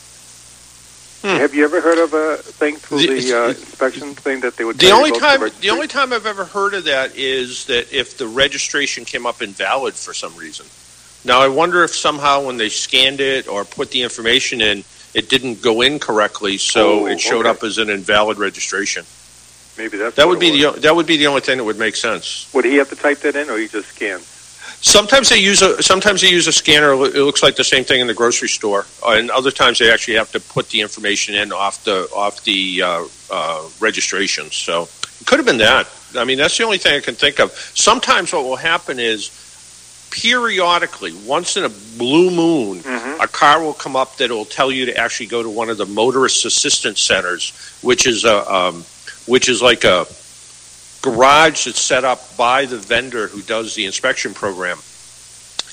[1.21, 1.37] Hmm.
[1.37, 4.65] Have you ever heard of a thing through The- the, uh, inspection thing that they
[4.65, 4.79] would?
[4.79, 5.61] The only to go to time, registry?
[5.61, 9.41] the only time I've ever heard of that is that if the registration came up
[9.41, 10.65] invalid for some reason.
[11.25, 14.83] Now I wonder if somehow when they scanned it or put the information in,
[15.13, 17.49] it didn't go in correctly, so Oh, it showed okay.
[17.49, 19.05] up as an invalid registration.
[19.77, 21.95] maybe that's That would be the that would be the only thing that would make
[21.95, 22.47] sense.
[22.53, 24.27] Would he have to type that in, or he just scans?
[24.81, 26.91] Sometimes they use a sometimes they use a scanner.
[26.93, 29.89] It looks like the same thing in the grocery store, uh, and other times they
[29.89, 34.51] actually have to put the information in off the off the uh, uh, registration.
[34.51, 34.89] So
[35.21, 35.87] it could have been that.
[36.17, 37.51] I mean, that's the only thing I can think of.
[37.73, 39.31] Sometimes what will happen is
[40.13, 43.21] periodically, once in a blue moon, Mm-hmm.
[43.21, 45.77] a car will come up that will tell you to actually go to one of
[45.77, 48.83] the motorist assistance centers, which is a um,
[49.25, 50.05] which is like a
[51.01, 54.77] garage that's set up by the vendor who does the inspection program.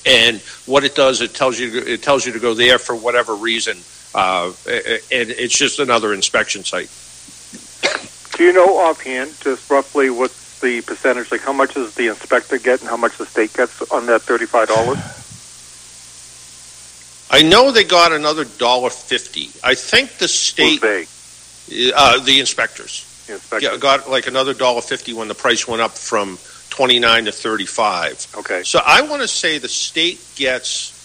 [0.05, 3.35] And what it does, it tells you it tells you to go there for whatever
[3.35, 3.77] reason,
[4.15, 6.89] uh, and it's just another inspection site.
[8.37, 11.31] Do you know offhand, just roughly, what's the percentage?
[11.31, 14.21] Like, how much does the inspector get, and how much the state gets on that
[14.21, 14.97] thirty-five dollars?
[17.33, 19.49] I know they got another dollar fifty.
[19.63, 21.05] I think the state, they?
[21.95, 23.71] uh, the inspectors, The inspector.
[23.71, 26.37] yeah, got like another dollar fifty when the price went up from
[26.69, 28.25] twenty nine to thirty five.
[28.37, 28.63] Okay.
[28.63, 30.99] So I want to say the state gets.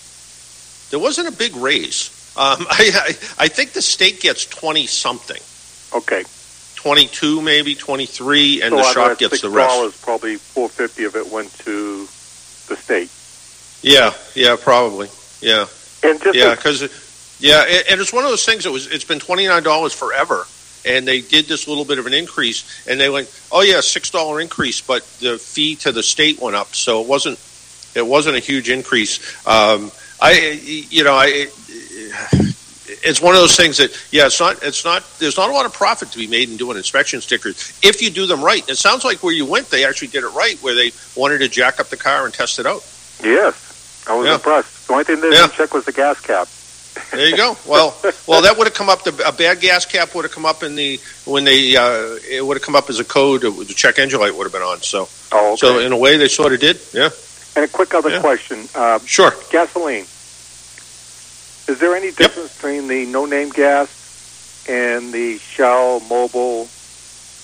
[0.90, 2.11] There wasn't a big raise.
[2.37, 2.90] Um, I,
[3.38, 5.40] I I think the state gets twenty something,
[5.95, 6.25] Okay.
[6.87, 10.03] Twenty two maybe twenty three, and so the shop gets the $6, rest.
[10.03, 12.07] Probably four fifty of it went to
[12.68, 13.11] the state.
[13.83, 15.09] Yeah, yeah, probably.
[15.40, 15.66] Yeah,
[16.05, 16.83] And just yeah, because
[17.40, 18.62] yeah, and, and it's one of those things.
[18.64, 20.46] That was it's been twenty nine dollars forever,
[20.85, 24.11] and they did this little bit of an increase, and they went, oh yeah, six
[24.11, 27.38] dollar increase, but the fee to the state went up, so it wasn't
[27.96, 29.18] it wasn't a huge increase.
[29.44, 31.49] Um, I you know I.
[32.88, 35.66] It's one of those things that, yeah, it's not, it's not, there's not a lot
[35.66, 38.66] of profit to be made in doing inspection stickers if you do them right.
[38.68, 41.49] It sounds like where you went, they actually did it right, where they wanted to
[41.49, 42.83] jack up the car and test it out.
[43.22, 44.35] yes, I was Yeah.
[44.35, 44.87] impressed.
[44.87, 45.42] The only thing they Yeah.
[45.42, 46.49] didn't check was the gas cap.
[47.11, 47.57] There you go.
[47.66, 47.94] Well,
[48.27, 49.05] well, that would have come up.
[49.05, 52.44] The, a bad gas cap would have come up in the when they uh, it
[52.44, 53.44] would have come up as a code.
[53.44, 54.81] uh, The check engine light would have been on.
[54.83, 55.57] So, Oh, okay.
[55.57, 56.79] so in a way, they sort of did.
[56.94, 57.11] Yeah,
[57.55, 58.20] and a quick other Yeah.
[58.20, 59.35] question: uh, sure.
[59.51, 60.07] gasoline.
[61.68, 66.68] Is there any difference between the no-name gas and the Shell Mobil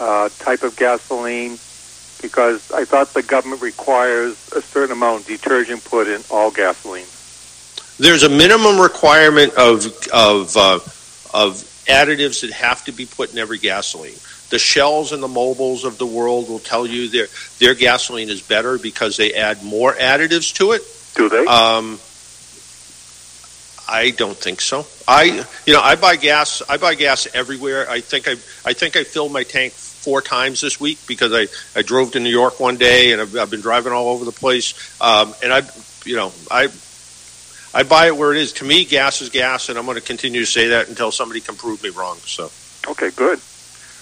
[0.00, 1.58] uh, type of gasoline?
[2.20, 7.06] Because I thought the government requires a certain amount of detergent put in all gasoline.
[7.98, 10.78] There's a minimum requirement of of uh,
[11.34, 11.56] of
[11.86, 14.14] additives that have to be put in every gasoline.
[14.50, 17.26] The Shells and the Mobils of the world will tell you their
[17.58, 20.82] their gasoline is better because they add more additives to it.
[21.16, 21.44] Do they?
[21.44, 21.98] Um,
[23.92, 24.86] I don't think so.
[25.06, 26.62] I, you know, I buy gas.
[26.66, 27.88] I buy gas everywhere.
[27.90, 28.32] I think I,
[28.64, 31.46] I think I filled my tank four times this week because I,
[31.78, 34.32] I drove to New York one day and I've, I've been driving all over the
[34.32, 34.74] place.
[35.00, 35.62] Um, and I,
[36.06, 36.68] you know, I,
[37.74, 38.54] I buy it where it is.
[38.54, 41.40] To me, gas is gas, and I'm going to continue to say that until somebody
[41.40, 42.16] can prove me wrong.
[42.18, 42.50] So,
[42.90, 43.40] okay, good.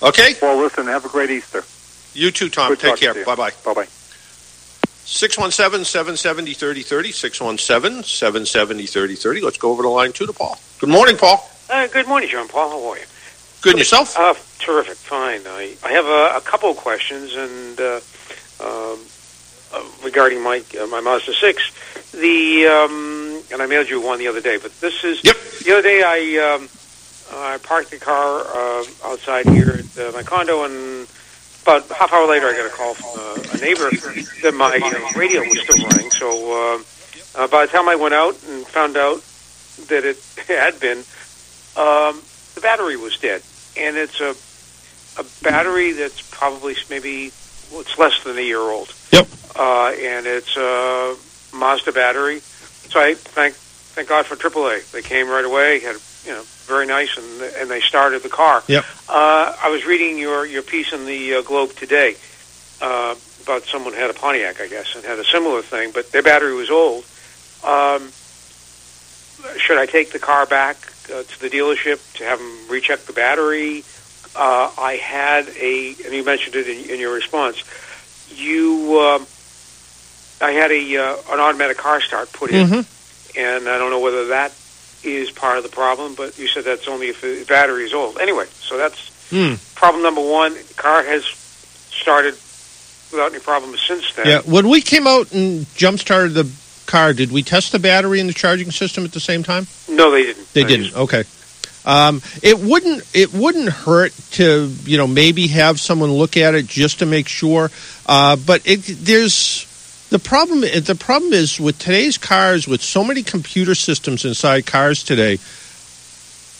[0.02, 0.86] okay, Well, listen.
[0.86, 1.64] Have a great Easter.
[2.14, 2.70] you too, Tom.
[2.70, 3.24] Good Take care.
[3.24, 3.52] Bye bye.
[3.64, 3.99] Bye bye.
[5.14, 7.10] 617 770 3030.
[7.12, 9.40] 617 770 3030.
[9.40, 10.56] Let's go over to line two to Paul.
[10.78, 11.44] Good morning, Paul.
[11.68, 12.70] Uh, good morning, John Paul.
[12.70, 13.04] How are you?
[13.60, 14.16] Good and yourself?
[14.16, 15.40] Uh, terrific, fine.
[15.46, 18.00] I, I have a, a couple of questions, and uh,
[18.64, 18.98] um,
[19.74, 21.72] uh, regarding my uh, my Mazda six,
[22.12, 24.58] the um, and I mailed you one the other day.
[24.62, 25.36] But this is Yep.
[25.64, 26.68] the other day I um,
[27.32, 31.08] I parked the car uh, outside here at uh, my condo, and
[31.62, 33.90] about half hour later I got a call from uh, a neighbor
[34.42, 36.10] that my uh, radio was still running.
[36.10, 39.22] So uh, uh, by the time I went out and found out
[39.88, 40.18] that it
[40.48, 40.98] had been,
[41.76, 42.22] um,
[42.54, 43.42] the battery was dead,
[43.76, 44.34] and it's a
[45.18, 47.32] a battery that's probably maybe
[47.70, 48.94] well, it's less than a year old.
[49.12, 49.28] Yep.
[49.56, 51.16] Uh, and it's a
[51.54, 52.40] Mazda battery.
[52.40, 54.90] So I thank thank God for AAA.
[54.92, 55.80] They came right away.
[55.80, 55.96] Had
[56.30, 58.62] you know very nice, and and they started the car.
[58.68, 58.84] Yep.
[59.08, 62.14] Uh, I was reading your your piece in the uh, Globe today
[62.80, 66.22] uh, about someone had a Pontiac, I guess, and had a similar thing, but their
[66.22, 67.04] battery was old.
[67.64, 68.12] Um,
[69.58, 70.76] should I take the car back
[71.12, 73.82] uh, to the dealership to have them recheck the battery?
[74.36, 77.64] Uh, I had a, and you mentioned it in, in your response.
[78.32, 79.26] You, um,
[80.40, 83.36] I had a uh, an automatic car start put in, Mhm.
[83.36, 84.52] and I don't know whether that
[85.04, 86.14] is part of the problem.
[86.14, 88.18] But you said that's only if the battery is old.
[88.18, 89.54] Anyway, so that's Hmm.
[89.76, 90.54] problem number one.
[90.54, 91.24] The car has
[91.90, 92.34] started
[93.12, 94.26] without any problems since then.
[94.26, 94.40] Yeah.
[94.44, 96.48] When we came out and jump started the
[96.86, 99.66] car, did we test the battery and the charging system at the same time?
[99.88, 100.52] No, they didn't.
[100.52, 100.84] They I didn't.
[100.86, 101.24] just- Okay.
[101.86, 103.04] Um, it wouldn't.
[103.14, 107.26] It wouldn't hurt to you know maybe have someone look at it just to make
[107.26, 107.70] sure.
[108.04, 109.66] Uh, but it there's
[110.10, 110.60] the problem.
[110.60, 115.38] The problem is with today's cars with so many computer systems inside cars today.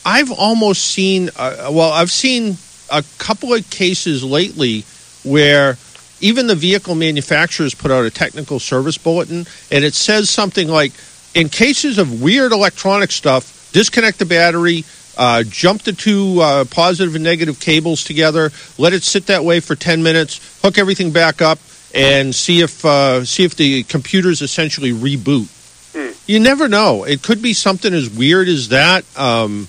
[0.07, 1.31] I've almost seen.
[1.37, 2.57] Uh, well, I've seen
[2.91, 4.85] a couple of cases lately
[5.25, 5.77] where
[6.21, 10.93] even the vehicle manufacturers put out a technical service bulletin, and it says something like,
[11.35, 14.85] "In cases of weird electronic stuff, disconnect the battery."
[15.19, 18.51] Uh, jump the two uh, positive and negative cables together.
[18.79, 20.41] Let it sit that way for ten minutes.
[20.63, 21.59] Hook everything back up
[21.95, 25.49] and see if uh, see if the computers essentially reboot.
[25.93, 26.13] Hmm.
[26.27, 27.05] You never know.
[27.05, 29.05] It could be something as weird as that.
[29.19, 29.69] Um,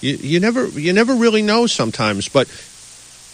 [0.00, 2.28] you, you never you never really know sometimes.
[2.28, 2.48] But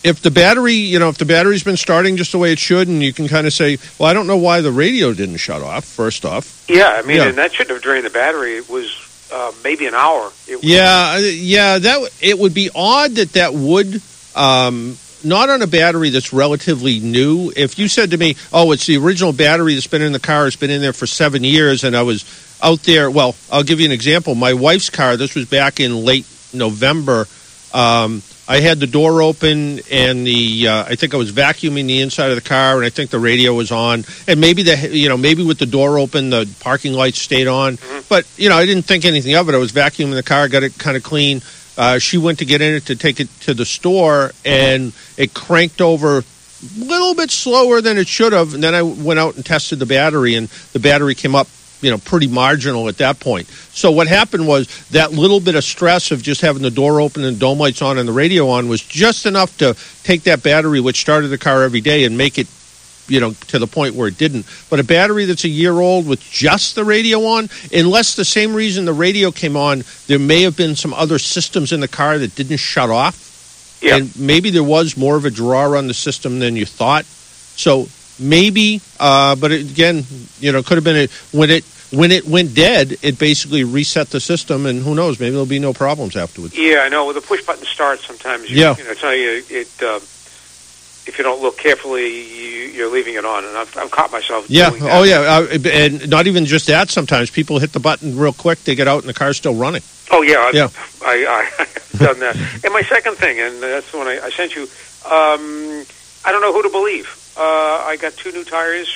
[0.05, 2.89] if the battery, you know, if the battery's been starting just the way it should,
[2.89, 5.63] and you can kind of say, well, I don't know why the radio didn't shut
[5.63, 5.85] off.
[5.85, 7.29] First off, Yeah, I mean, Yeah.
[7.29, 8.57] and that shouldn't have drained the battery.
[8.57, 10.31] It was uh, maybe an hour.
[10.47, 11.79] It Yeah, uh, yeah.
[11.79, 14.01] That w- it would be odd that that would
[14.37, 17.53] um, not on a battery that's relatively new.
[17.55, 20.47] If you said to me, "Oh, it's the original battery that's been in the car.
[20.47, 22.25] It's been in there for seven years," and I was
[22.63, 23.11] out there.
[23.11, 24.35] Well, I'll give you an example.
[24.35, 25.17] My wife's car.
[25.17, 27.27] This was back in late November.
[27.75, 32.01] Um, I had the door open, and the uh, I think I was vacuuming the
[32.01, 35.09] inside of the car, and I think the radio was on, and maybe the you
[35.09, 38.65] know maybe with the door open, the parking lights stayed on, but you know I
[38.65, 39.55] didn't think anything of it.
[39.55, 41.43] I was vacuuming the car, got it kind of clean.
[41.77, 45.35] Uh, she went to get in it to take it to the store, and it
[45.35, 46.25] cranked over a
[46.79, 48.55] little bit slower than it should have.
[48.55, 51.49] And then I went out and tested the battery, and the battery came up,
[51.83, 53.47] you know, pretty marginal at that point.
[53.49, 57.25] So what happened was that little bit of stress of just having the door open
[57.25, 60.81] and dome lights on and the radio on was just enough to take that battery,
[60.81, 62.47] which started the car every day, and make it
[63.09, 64.47] you know, to the point where it didn't.
[64.71, 68.55] But a battery that's a year old with just the radio on, unless the same
[68.55, 72.19] reason the radio came on, there may have been some other systems in the car
[72.19, 73.79] that didn't shut off.
[73.83, 73.97] Yeah.
[73.97, 77.05] And maybe there was more of a draw on the system than you thought.
[77.05, 77.89] So
[78.19, 80.05] maybe, uh, but it, again,
[80.41, 84.11] you know, could have been a, when it when it went dead, it basically reset
[84.11, 86.59] the system, and who knows, maybe there'll be no problems afterwards.
[86.59, 87.07] Yeah, I know.
[87.07, 88.77] With a push button start, sometimes you, Yeah.
[88.77, 89.69] you know, tell you it.
[89.81, 90.01] Uh,
[91.07, 94.47] if you don't look carefully, you, you're leaving it on, and I've, I've caught myself.
[94.51, 94.71] Yeah.
[94.71, 94.93] doing that.
[94.99, 95.21] Oh, yeah.
[95.21, 96.91] Uh, and not even just that.
[96.91, 98.59] Sometimes people hit the button real quick.
[98.65, 99.83] They get out, and the car's still running.
[100.11, 100.69] Oh yeah, I've, Yeah.
[101.05, 102.37] I, I, I've done that.
[102.65, 104.63] and my second thing, and that's the one I, I sent you.
[105.05, 105.85] Um,
[106.25, 107.09] I don't know who to believe.
[107.37, 108.89] Uh, I got two new tires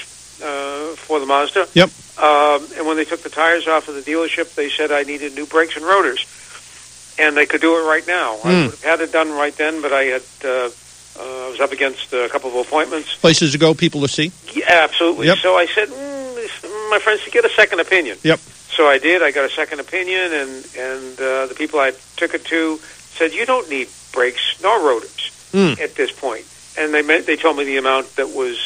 [0.43, 1.69] uh, for the Mazda.
[1.75, 1.91] Yep.
[2.19, 5.35] Um, and when they took the tires off of the dealership, they said I needed
[5.35, 6.25] new brakes and rotors,
[7.19, 8.35] and they could do it right now.
[8.35, 8.63] I Hmm.
[8.63, 10.23] would have had it done right then, but I had.
[10.45, 10.71] Uh,
[11.21, 13.15] uh, I was up against a couple of appointments.
[13.17, 14.33] Places to go, people to see.
[14.55, 15.27] Yeah, absolutely.
[15.27, 15.39] Yep.
[15.39, 18.19] So I said, mm, this- my friends, to get a second opinion.
[18.23, 18.41] Yep.
[18.41, 19.23] So I did.
[19.23, 22.79] I got a second opinion, and and uh, the people I took it to
[23.17, 25.75] said you don't need brakes nor rotors Hmm.
[25.81, 26.45] at this point.
[26.79, 28.57] And they meant they told me the amount that was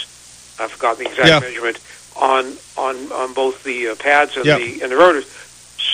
[0.61, 1.41] I forgot the exact Yeah.
[1.41, 1.79] measurement
[2.17, 4.59] on on on both the uh, pads and Yeah.
[4.59, 5.27] the and the rotors.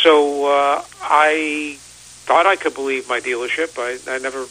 [0.02, 1.76] So uh, I
[2.26, 3.78] thought I could believe my dealership.
[3.78, 4.44] I, I never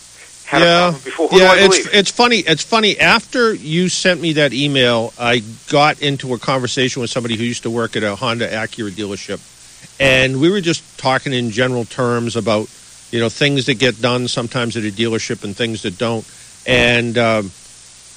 [0.50, 0.80] had a yeah.
[0.80, 1.28] problem before.
[1.30, 1.54] Who yeah.
[1.58, 2.38] It's it's funny.
[2.38, 3.00] It's funny.
[3.00, 7.64] After you sent me that email, I got into a conversation with somebody who used
[7.64, 9.40] to work at a Honda Acura dealership,
[10.00, 12.68] and we were just talking in general terms about
[13.12, 16.28] you know things that get done sometimes at a dealership and things that don't.
[16.66, 17.52] And um,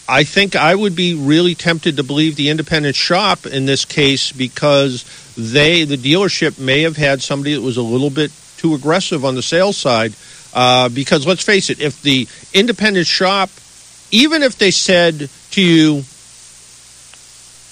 [0.08, 4.32] I think I would be really tempted to believe the independent shop in this case
[4.32, 5.04] because
[5.36, 9.34] they, the dealership, may have had somebody that was a little bit too aggressive on
[9.34, 10.14] the sales side.
[10.54, 13.50] Uh, because let's face it, if the independent shop,
[14.10, 16.02] even if they said to you,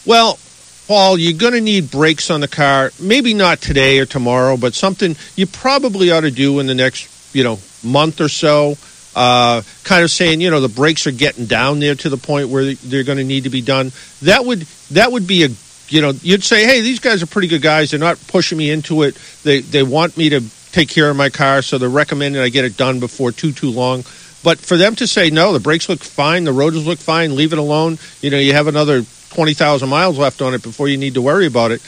[0.06, 0.38] well,
[0.86, 2.90] Paul, you're going to need brakes on the car.
[2.98, 7.34] Maybe not today or tomorrow, but something you probably ought to do in the next,
[7.34, 8.76] you know, month or so.
[9.14, 12.48] Uh, kind of saying, you know, the brakes are getting down there to the point
[12.48, 13.92] where they're going to need to be done.
[14.22, 14.60] That would
[14.92, 15.48] that would be a,
[15.88, 17.90] you know, you'd say, hey, these guys are pretty good guys.
[17.90, 19.16] They're not pushing me into it.
[19.42, 22.64] They they want me to take care of my car, so they're recommending I get
[22.64, 24.04] it done before too too long.
[24.42, 27.52] But for them to say no, the brakes look fine, the rotors look fine, leave
[27.52, 27.98] it alone.
[28.22, 31.22] You know, you have another twenty thousand miles left on it before you need to
[31.22, 31.82] worry about it.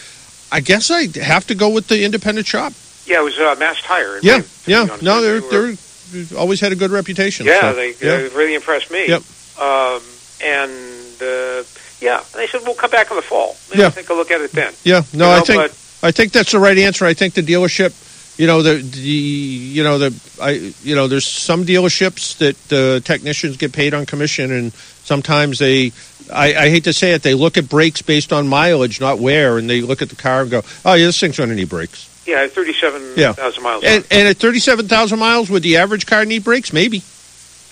[0.50, 2.74] I guess I have to go with the independent shop.
[3.06, 4.18] yeah, it was uh, Mass Tire.
[4.22, 4.84] Yeah, yeah.
[5.00, 5.76] No, They they're were-
[6.12, 7.46] they're always had a good reputation.
[7.46, 7.94] Yeah, so, they, yeah.
[8.18, 9.08] they really impressed me.
[9.08, 9.22] Yep.
[9.58, 10.02] Um,
[10.44, 11.62] and uh,
[12.00, 13.56] yeah, they said we'll come back in the fall.
[13.70, 13.88] Maybe Yeah.
[13.90, 14.74] take a look at it then.
[14.84, 17.06] Yeah, no, You I think but- I think that's the right answer.
[17.06, 17.92] I think the dealership,
[18.38, 23.02] you know, the, the you know the I you know there's some dealerships that the
[23.04, 24.72] technicians get paid on commission, and
[25.04, 25.92] sometimes they.
[26.32, 29.58] I, I hate to say it, they look at brakes based on mileage, not wear,
[29.58, 31.68] and they look at the car and go, "Oh, yeah, this thing's going to need
[31.68, 33.32] brakes." Yeah, thirty-seven Yeah.
[33.32, 33.82] thousand miles.
[33.84, 36.72] And, and at thirty-seven thousand miles, would the average car need brakes?
[36.72, 37.02] Maybe,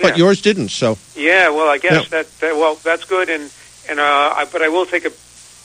[0.03, 0.25] but Yeah.
[0.25, 0.71] yours didn't.
[0.71, 2.23] So yeah, well, I guess Yeah.
[2.23, 3.31] that, that well, that's good.
[3.31, 3.51] And
[3.89, 5.17] and uh, I, but I will take it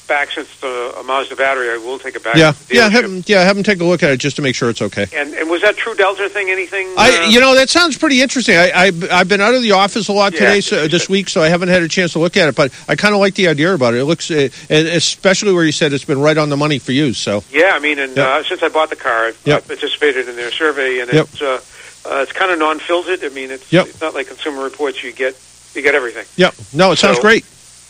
[0.08, 1.70] back since the a Mazda battery.
[1.70, 2.36] I will take it back.
[2.36, 4.56] yeah, yeah, have them, yeah, have them take a look at it just to make
[4.56, 5.08] sure it's okay.
[5.14, 6.50] And and was that TrueDelta thing?
[6.50, 6.88] Anything?
[6.98, 8.56] I, uh, you know, that sounds pretty interesting.
[8.58, 11.30] I, I, I've been out of the office a lot Yeah, today, so, this week,
[11.30, 12.56] so I haven't had a chance to look at it.
[12.56, 14.00] But I kind of like the idea about it.
[14.00, 17.14] It looks, uh, especially where you said it's been right on the money for you.
[17.14, 18.28] So Yeah, I mean, and Yep.
[18.28, 19.68] uh, since I bought the car, I've, Yep.
[19.68, 21.26] Participated in their survey, and Yep.
[21.34, 21.62] it's uh,
[22.08, 23.24] uh, it's kind of non-filtered.
[23.24, 25.04] I mean, it's, it's not like Consumer Reports.
[25.04, 25.36] You get
[25.74, 26.26] you get everything.
[26.38, 27.44] yeah, no, it sounds So- great.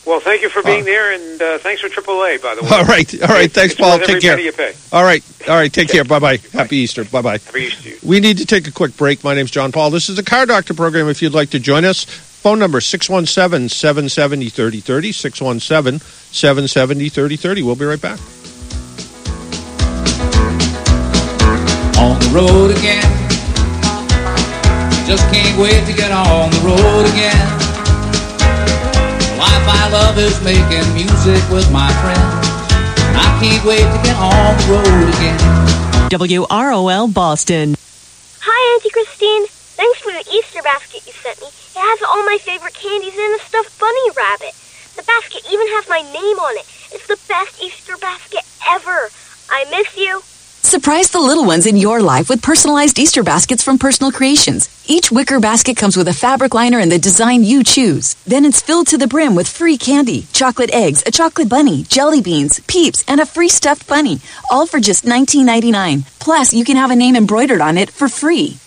[0.06, 2.68] Well, thank you for being Uh, there, and uh, thanks for AAA, by the way.
[2.70, 3.50] All right, all right.
[3.50, 3.98] Thanks, it's Paul.
[3.98, 4.36] Take care.
[4.36, 4.72] penny you pay.
[4.92, 5.72] All right, all right.
[5.72, 6.04] Take care.
[6.04, 6.36] Bye bye.
[6.36, 6.48] Bye.
[6.52, 7.04] Happy Easter.
[7.04, 7.38] Bye bye.
[7.38, 7.98] Happy Easter to you.
[8.04, 9.24] We need to take a quick break.
[9.24, 9.90] My name's John Paul.
[9.90, 11.08] This is the Car Doctor program.
[11.08, 15.10] If you'd like to join us, phone number 617 770 3030.
[15.12, 15.98] 617
[16.30, 17.62] 770 3030.
[17.64, 18.20] We'll be right back.
[21.98, 23.02] on the road again.
[25.06, 27.75] Just can't wait to get on the road again.
[29.66, 32.46] The life I love is making music with my friends.
[33.10, 35.42] And I can't wait to get on the road again.
[36.06, 37.74] WROL Boston.
[38.46, 39.46] Hi, Auntie Christine.
[39.74, 41.48] Thanks for the Easter basket you sent me.
[41.48, 44.54] It has all my favorite candies and a stuffed bunny rabbit.
[44.94, 46.66] The basket even has my name on it.
[46.94, 49.10] It's the best Easter basket ever.
[49.50, 50.22] I miss you.
[50.66, 54.68] Surprise the little ones in your life with personalized Easter baskets from Personal Creations.
[54.88, 58.14] Each wicker basket comes with a fabric liner and the design you choose.
[58.26, 62.20] Then it's filled to the brim with free candy, chocolate eggs, a chocolate bunny, jelly
[62.20, 64.18] beans, peeps, and a free stuffed bunny,
[64.50, 66.02] all for just $19.99.
[66.18, 68.58] Plus, you can have a name embroidered on it for free.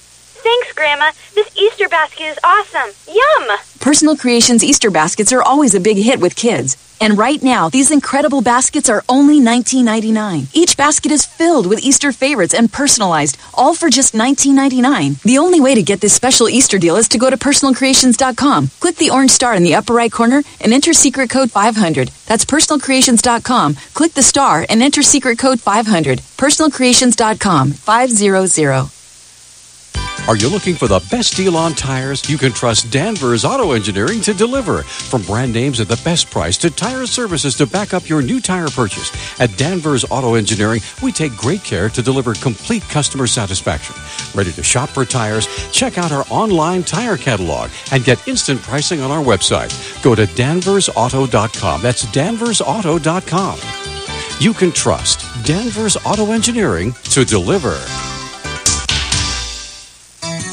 [0.49, 1.11] Thanks, Grandma.
[1.35, 2.89] This Easter basket is awesome.
[3.07, 3.57] Yum!
[3.79, 6.75] Personal Creations Easter baskets are always a big hit with kids.
[6.99, 10.49] And right now, these incredible baskets are only $19.99.
[10.55, 15.21] Each basket is filled with Easter favorites and personalized, all for just $19.99.
[15.21, 18.69] The only way to get this special Easter deal is to go to personalcreations.com.
[18.79, 22.07] Click the orange star in the upper right corner and enter secret code 500.
[22.25, 23.75] That's personalcreations.com.
[23.93, 26.19] Click the star and enter secret code 500.
[26.37, 28.98] Personalcreations.com 500.
[30.29, 32.29] Are you looking for the best deal on tires?
[32.29, 34.83] You can trust Danvers Auto Engineering to deliver.
[34.83, 38.39] From brand names at the best price to tire services to back up your new
[38.39, 39.11] tire purchase.
[39.41, 43.95] At Danvers Auto Engineering, we take great care to deliver complete customer satisfaction.
[44.35, 45.47] Ready to shop for tires?
[45.71, 49.73] Check out our online tire catalog and get instant pricing on our website.
[50.03, 51.81] Go to danversauto.com.
[51.81, 53.59] That's danversauto.com.
[54.39, 57.79] You can trust Danvers Auto Engineering to deliver.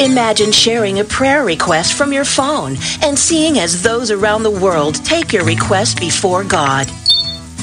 [0.01, 4.97] Imagine sharing a prayer request from your phone and seeing as those around the world
[4.97, 6.87] take your request before God.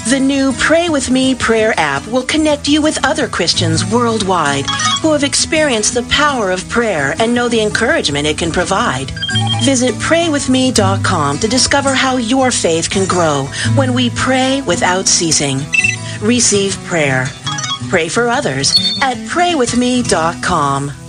[0.09, 4.65] The new Pray With Me prayer app will connect you with other Christians worldwide
[5.01, 9.11] who have experienced the power of prayer and know the encouragement it can provide.
[9.63, 15.59] Visit praywithme.com to discover how your faith can grow when we pray without ceasing.
[16.19, 17.27] Receive prayer.
[17.89, 18.71] Pray for others
[19.03, 21.02] at praywithme.com.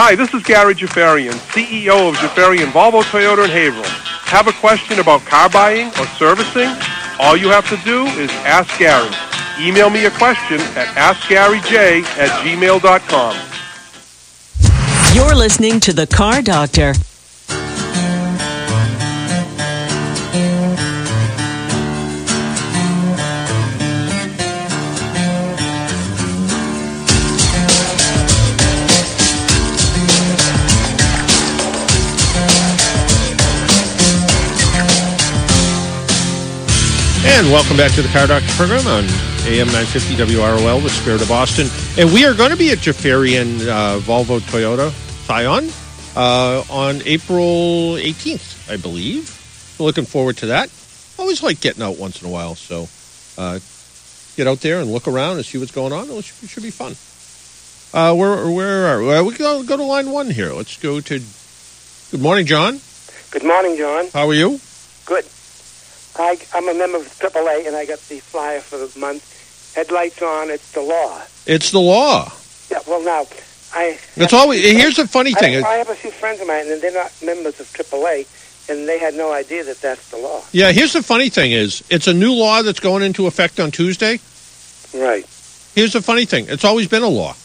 [0.00, 3.82] Hi, this is Gary Jaffarian, CEO of Jaffarian Volvo Toyota in Haverhill.
[4.30, 6.70] Have a question about car buying or servicing?
[7.18, 9.10] All you have to do is ask Gary.
[9.58, 13.36] Email me a question at askgaryj at gmail.com.
[15.16, 16.94] You're listening to The Car Doctor.
[37.38, 39.04] And welcome back to the Car Doctor program on
[39.46, 41.68] AM 950 WROL, the spirit of Boston.
[41.96, 44.90] And we are going to be at Jaffarian uh, Volvo Toyota
[45.24, 45.70] Scion
[46.16, 49.30] uh, on April 18th, I believe.
[49.78, 50.68] Looking forward to that.
[51.16, 52.56] Always like getting out once in a while.
[52.56, 52.88] So
[53.40, 53.60] uh,
[54.34, 56.10] get out there and look around and see what's going on.
[56.10, 56.96] It should, it should be fun.
[57.94, 59.14] Uh, where where are we?
[59.14, 60.52] Uh, we go, go to line one here.
[60.52, 61.22] Let's go to.
[62.10, 62.80] Good morning, John.
[63.30, 64.08] Good morning, John.
[64.12, 64.58] How are you?
[65.06, 65.24] Good.
[66.18, 69.74] I, I'm a member of AAA, and I got the flyer for the month.
[69.74, 70.50] Headlights on.
[70.50, 71.22] It's the law.
[71.46, 72.32] It's the law.
[72.70, 72.80] Yeah.
[72.86, 73.26] Well, now
[73.72, 73.98] I.
[74.16, 74.62] It's always.
[74.62, 75.64] Here's the funny I, thing.
[75.64, 78.26] I have a few friends of mine, and they're not members of AAA,
[78.68, 80.42] and they had no idea that that's the law.
[80.52, 83.70] Yeah, here's the funny thing is it's a new law that's going into effect on
[83.70, 84.18] Tuesday.
[84.94, 85.26] Right.
[85.74, 86.46] Here's the funny thing.
[86.48, 87.36] It's always been a law.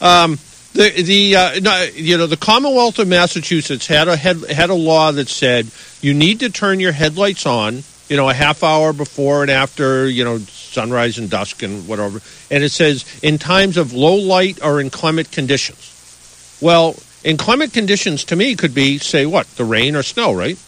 [0.00, 0.38] um,
[0.74, 4.74] the the uh, no, you know the Commonwealth of Massachusetts had a had, had a
[4.74, 5.68] law that said
[6.00, 10.08] you need to turn your headlights on, you know, a half hour before and after,
[10.08, 12.20] you know, sunrise and dusk and whatever.
[12.50, 16.58] And it says in times of low light or inclement conditions.
[16.60, 20.58] Well, inclement conditions to me could be say what the rain or snow, right?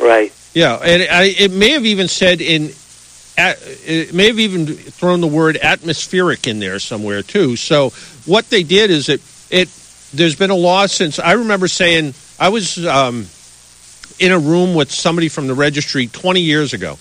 [0.00, 0.32] Right.
[0.54, 2.70] Yeah, and I, it may have even said in,
[3.36, 7.56] at, it may have even thrown the word atmospheric in there somewhere too.
[7.56, 7.90] So
[8.24, 9.20] what they did is it
[9.50, 9.68] it
[10.12, 13.26] there's been a law since I remember saying I was um,
[14.18, 16.98] in a room with somebody from the registry 20 years ago.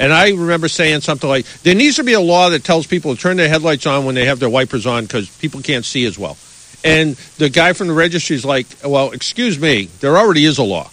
[0.00, 3.14] And I remember saying something like, there needs to be a law that tells people
[3.14, 6.04] to turn their headlights on when they have their wipers on because people can't see
[6.06, 6.36] as well.
[6.84, 10.62] And the guy from the registry is like, well, excuse me, there already is a
[10.62, 10.88] law.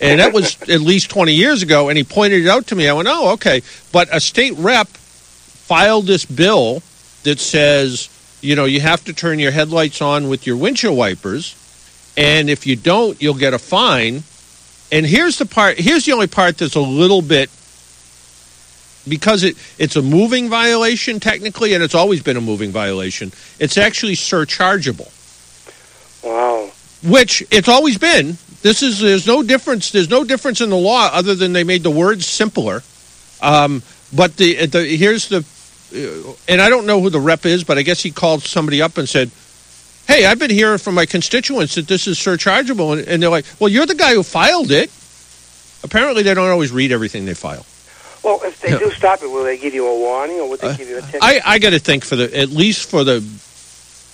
[0.00, 1.88] And that was at least 20 years ago.
[1.88, 2.88] And he pointed it out to me.
[2.88, 3.62] I went, oh, okay.
[3.92, 6.82] But a state rep filed this bill
[7.22, 8.10] that says,
[8.40, 11.56] you know, you have to turn your headlights on with your windshield wipers.
[12.16, 14.22] And if you don't, you'll get a fine.
[14.92, 17.48] And here's the part, here's the only part that's a little bit,
[19.08, 23.78] because it, it's a moving violation technically, and it's always been a moving violation, it's
[23.78, 25.08] actually surchargeable.
[26.24, 26.70] Wow.
[27.02, 28.36] Which it's always been.
[28.62, 29.90] This is there's no difference.
[29.90, 32.82] There's no difference in the law other than they made the words simpler.
[33.40, 33.82] Um,
[34.12, 35.46] but the, the here's the,
[35.92, 38.96] and I don't know who the rep is, but I guess he called somebody up
[38.98, 39.30] and said,
[40.06, 43.44] "Hey, I've been hearing from my constituents that this is surchargeable," and, and they're like,
[43.58, 44.90] "Well, you're the guy who filed it."
[45.82, 47.64] Apparently, they don't always read everything they file.
[48.22, 48.78] Well, if they Yeah.
[48.80, 50.98] do stop it, will they give you a warning, or would they Uh, give you
[50.98, 51.20] a ticket?
[51.22, 53.24] I, I got to think for the at least for the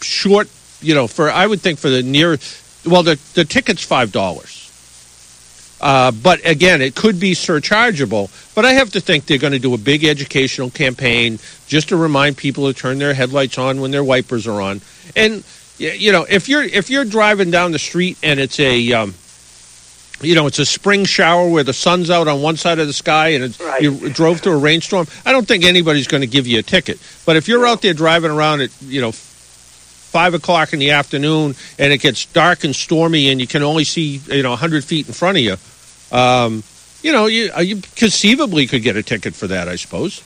[0.01, 0.49] short,
[0.81, 2.39] you know, for I would think for the near,
[2.85, 4.56] well, the the ticket's five dollars.
[5.81, 8.31] Uh, but again, it could be surchargeable.
[8.55, 11.97] But I have to think they're going to do a big educational campaign just to
[11.97, 14.81] remind people to turn their headlights on when their wipers are on.
[15.15, 15.45] And
[15.79, 19.15] you know, if you're if you're driving down the street and it's a um,
[20.23, 22.93] you know, it's a spring shower where the sun's out on one side of the
[22.95, 23.83] sky and it's, Right.
[23.83, 25.07] you drove through a rainstorm.
[25.27, 26.99] I don't think anybody's going to give you a ticket.
[27.27, 29.13] But if you're out there driving around at, you know,
[30.17, 33.85] five o'clock in the afternoon and it gets dark and stormy and you can only
[33.85, 35.57] see, you know, 100 feet in front of you,
[36.17, 36.63] um,
[37.03, 40.21] you know, you, uh, you conceivably could get a ticket for that, I suppose.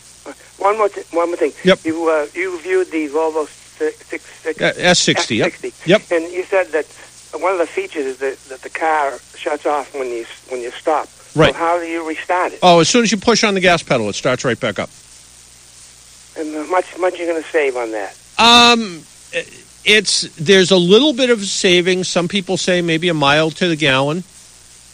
[0.58, 1.52] One more, th- one more thing.
[1.64, 1.84] Yep.
[1.84, 5.52] You uh, you viewed the Volvo si- six six Uh, S60, yep.
[5.52, 5.86] S60.
[5.86, 6.02] Yep.
[6.12, 6.86] And you said that
[7.42, 10.70] one of the features is that, that the car shuts off when you when you
[10.70, 11.08] stop.
[11.34, 11.52] Right.
[11.52, 12.60] So how do you restart it?
[12.62, 14.90] Oh, as soon as you push on the gas pedal, it starts right back up.
[16.38, 18.14] And how much much you going to save on that?
[18.38, 19.02] Um,
[19.84, 22.08] it's there's a little bit of savings.
[22.08, 24.24] Some people say maybe a mile to the gallon.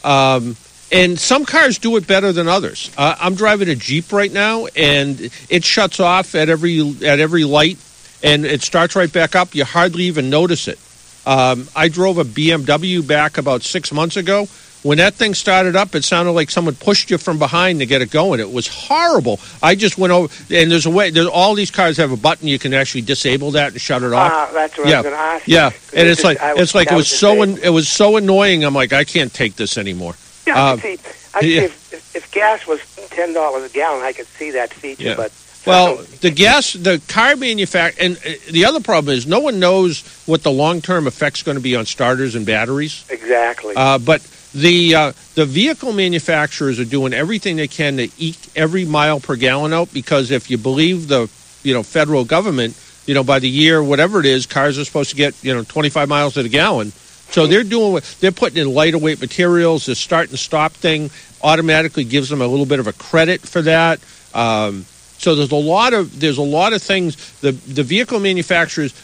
[0.05, 0.57] Um,
[0.93, 2.93] and some cars do it better than others.
[2.97, 7.45] Uh, I'm driving a Jeep right now, and it shuts off at every at every
[7.45, 7.79] light,
[8.23, 9.55] and it starts right back up.
[9.55, 10.79] You hardly even notice it.
[11.27, 14.47] Um, I drove a BMW back about six months ago.
[14.87, 18.03] When that thing started up, it sounded like someone pushed you from behind to get
[18.03, 18.39] it going.
[18.39, 19.41] It was horrible.
[19.63, 21.11] I just went over, and there's a way.
[21.11, 24.13] There's all these cars have a button you can actually disable that and shut it
[24.13, 24.31] off.
[24.33, 25.49] Ah, that's what I yeah, was going to ask.
[25.49, 25.67] yeah.
[25.93, 27.49] And it's just- like was- it's like it was was so it.
[27.49, 28.65] an, it was so annoying.
[28.65, 30.15] I'm like I can't take this anymore.
[30.47, 30.99] Yeah, Uh, see.
[31.35, 31.61] I yeah.
[31.63, 32.81] if, if, if gas was
[33.11, 35.03] ten dollars a gallon, I could see that feature.
[35.03, 35.15] Yeah.
[35.17, 35.33] But
[35.67, 40.03] Well, the gas, the car manufacturer, and uh, the other problem is no one knows
[40.27, 43.05] what the long term effect's going to be on starters and batteries.
[43.11, 43.75] exactly.
[43.75, 44.23] Uh, but
[44.57, 49.37] the uh, the vehicle manufacturers are doing everything they can to eke every mile per
[49.37, 51.29] gallon out because if you believe the
[51.63, 55.11] you know federal government, you know by the year whatever it is, cars are supposed
[55.11, 56.91] to get you know 25 miles to the gallon.
[57.29, 59.87] So they're doing what they're putting in lighter weight materials.
[59.87, 61.11] The start and stop thing
[61.43, 64.01] automatically gives them a little bit of a credit for that.
[64.33, 64.87] Um,
[65.19, 67.17] so there's a lot of there's a lot of things.
[67.41, 68.95] The the vehicle manufacturers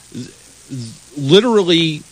[1.19, 2.03] literally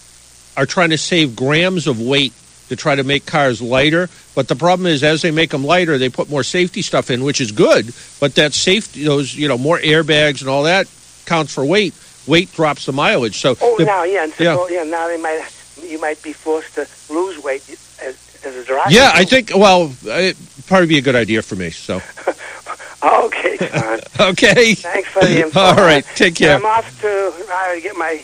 [0.58, 2.34] are trying to save grams of weight
[2.70, 4.08] to try to make cars lighter.
[4.34, 7.22] But the problem is, as they make them lighter, they put more safety stuff in,
[7.22, 7.92] which is good.
[8.18, 10.88] But that safety, those you know, more airbags and all that
[11.26, 11.94] counts for weight.
[12.26, 13.38] Weight drops the mileage.
[13.38, 14.56] So oh, the- now yeah, and so, yeah.
[14.58, 15.44] oh, yeah, now they might
[15.82, 18.90] you might be forced to lose weight as, as a driver.
[18.90, 19.50] yeah, I think.
[19.54, 21.70] Well, it probably be a good idea for me.
[21.70, 22.00] So
[23.02, 24.00] Okay, John.
[24.32, 24.74] okay.
[24.74, 25.60] Thanks for the info.
[25.60, 26.56] All right, take care.
[26.56, 28.22] I'm off to uh, get my.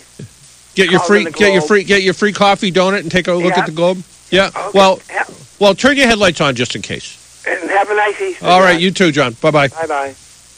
[0.74, 3.54] Get your free get your free get your free coffee donut and take a look
[3.54, 3.60] Yeah.
[3.60, 4.02] at the globe.
[4.30, 4.46] Yeah.
[4.54, 4.70] Okay.
[4.74, 5.24] Well, Yeah.
[5.58, 7.44] well, turn your headlights on just in case.
[7.46, 8.44] And have a nice Easter.
[8.46, 9.34] All right, you too, John.
[9.34, 9.68] Bye bye.
[9.68, 10.14] Bye bye.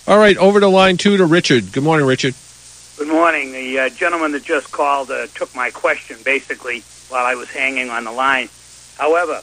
[0.07, 1.71] All right, over to line two to Richard.
[1.73, 2.35] Good morning, Richard.
[2.97, 3.53] Good morning.
[3.53, 7.91] The uh, gentleman that just called uh, took my question basically while I was hanging
[7.91, 8.49] on the line.
[8.97, 9.43] However,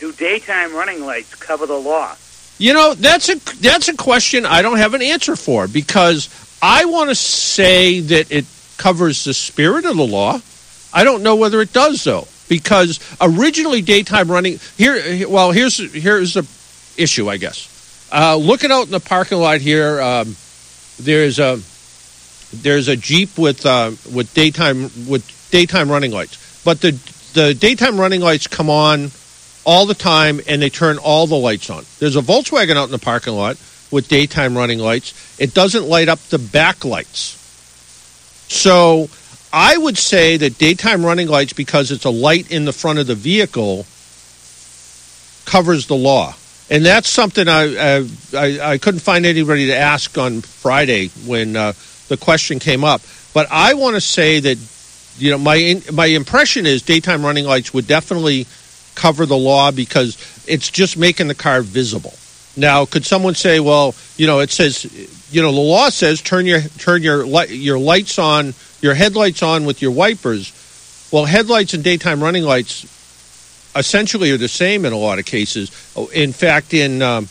[0.00, 2.16] do daytime running lights cover the law?
[2.58, 6.28] You know, that's a that's a question I don't have an answer for because
[6.60, 8.44] I want to say that it
[8.76, 10.40] covers the spirit of the law.
[10.92, 16.34] I don't know whether it does though because originally daytime running here well here's here's
[16.34, 16.46] the
[16.98, 17.68] issue I guess.
[18.12, 20.34] Uh, looking out in the parking lot here, um,
[20.98, 21.60] there's a
[22.52, 26.90] there's a Jeep with uh, with daytime with daytime running lights, but the
[27.34, 29.12] the daytime running lights come on
[29.64, 31.84] all the time and they turn all the lights on.
[32.00, 33.56] There's a Volkswagen out in the parking lot
[33.92, 35.38] with daytime running lights.
[35.38, 37.36] It doesn't light up the back lights.
[38.48, 39.08] So
[39.52, 43.06] I would say that daytime running lights, because it's a light in the front of
[43.06, 43.84] the vehicle,
[45.44, 46.34] covers the law.
[46.70, 51.72] And that's something I, I, I, couldn't find anybody to ask on Friday when uh,
[52.06, 53.02] the question came up.
[53.34, 54.56] But I want to say that,
[55.18, 58.46] you know, my, my impression is daytime running lights would definitely
[58.94, 62.14] cover the law because it's just making the car visible.
[62.56, 64.84] Now, could someone say, well, you know, it says,
[65.30, 69.64] you know, the law says turn your turn your your lights on, your headlights on
[69.64, 70.56] with your wipers.
[71.12, 72.84] Well, headlights and daytime running lights
[73.74, 75.92] essentially are the same in a lot of cases.
[75.96, 77.24] Oh, In fact, in um,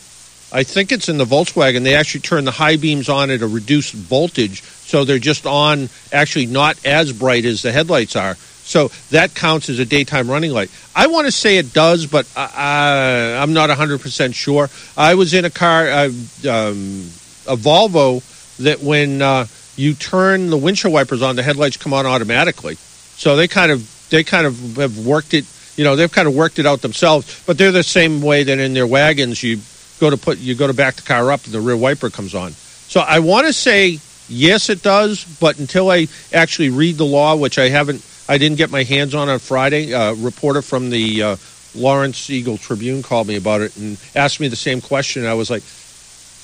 [0.52, 3.46] I think it's in the Volkswagen, they actually turn the high beams on at a
[3.46, 8.34] reduced voltage, so they're just on actually not as bright as the headlights are.
[8.34, 10.70] So that counts as a daytime running light.
[10.94, 14.68] I want to say it does, but I, I, I'm not 100% sure.
[14.96, 16.10] I was in a car, uh,
[16.48, 17.10] um,
[17.46, 18.22] a Volvo,
[18.58, 22.74] that when uh, you turn the windshield wipers on, the headlights come on automatically.
[22.74, 25.44] So they kind of they kind of have worked it.
[25.76, 27.42] You know, they've kind of worked it out themselves.
[27.46, 29.60] But they're the same way that in their wagons, you
[29.98, 32.34] go to put you go to back the car up and the rear wiper comes
[32.34, 32.52] on.
[32.52, 35.24] So I want to say yes, it does.
[35.40, 39.14] But until I actually read the law, which I haven't, I didn't get my hands
[39.14, 39.92] on on Friday.
[39.92, 41.36] A reporter from the uh,
[41.74, 45.26] Lawrence Eagle Tribune called me about it and asked me the same question.
[45.26, 45.62] I was like,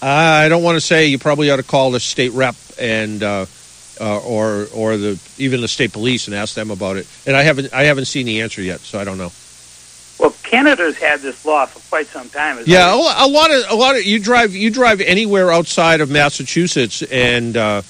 [0.02, 1.06] I don't want to say.
[1.06, 3.46] You probably ought to call the state rep and uh,
[4.00, 7.06] uh, or or the even the state police and ask them about it.
[7.26, 9.32] And I haven't I haven't seen the answer yet, so I don't know.
[10.18, 12.58] Well, Canada's had this law for quite some time.
[12.66, 15.50] Yeah, I- a lo- a lot of a lot of you drive you drive anywhere
[15.52, 17.82] outside of Massachusetts, and uh,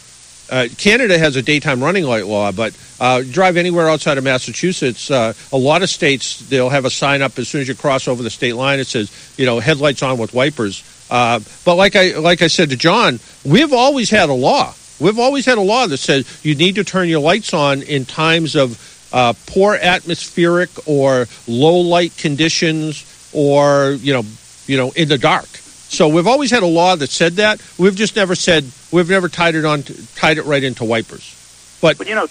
[0.50, 5.10] uh, Canada has a daytime running light law, but uh, drive anywhere outside of Massachusetts,
[5.10, 8.06] uh, a lot of states they'll have a sign up as soon as you cross
[8.08, 8.78] over the state line.
[8.78, 10.82] It says you know headlights on with wipers.
[11.10, 14.74] Uh, but like I like I said to John, we've always had a law.
[14.98, 18.04] We've always had a law that says you need to turn your lights on in
[18.06, 18.80] times of
[19.12, 24.22] uh, poor atmospheric or low light conditions, or you know,
[24.66, 25.46] you know, in the dark.
[25.46, 27.62] So we've always had a law that said that.
[27.78, 29.84] We've just never said we've never tied it on
[30.16, 31.78] tied it right into wipers.
[31.80, 32.26] But But you know,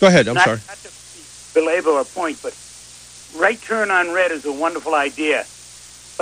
[0.00, 0.28] go ahead.
[0.28, 0.58] I'm not, sorry.
[0.68, 0.90] not to
[1.54, 2.54] belabor a point, but
[3.36, 5.46] right turn on red is a wonderful idea.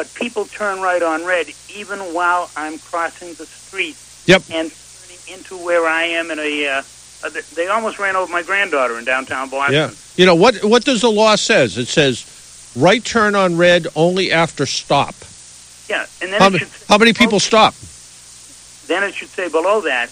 [0.00, 4.44] But people turn right on red even while I'm crossing the street Yep.
[4.50, 6.68] and turning into where I am in a.
[6.68, 6.82] Uh,
[7.22, 9.74] uh, they almost ran over my granddaughter in downtown Boston.
[9.74, 9.90] Yeah.
[10.16, 10.64] You know what?
[10.64, 11.76] What does the law says?
[11.76, 15.14] It says right turn on red only after stop.
[15.86, 17.74] Yeah, and then How, it should how many people stop?
[18.86, 20.08] then it should say below that,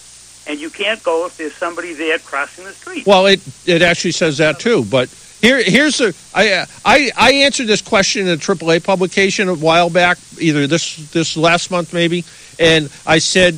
[0.46, 3.06] and you can't go if there's somebody there crossing the street.
[3.06, 4.84] Well, it it actually says that too.
[4.84, 5.08] But
[5.40, 9.90] here here's a I I I answered this question in a AAA publication a while
[9.90, 12.24] back, either this this last month maybe,
[12.58, 13.54] and I said,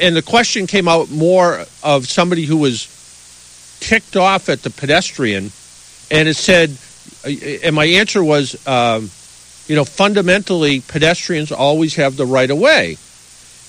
[0.00, 5.50] and the question came out more of somebody who was ticked off at the pedestrian,
[6.10, 6.76] and it said,
[7.64, 9.10] and my answer was, um,
[9.66, 12.96] you know, fundamentally pedestrians always have the right of way,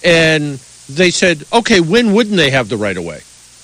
[0.03, 3.21] and they said, okay, when wouldn't they have the right of way?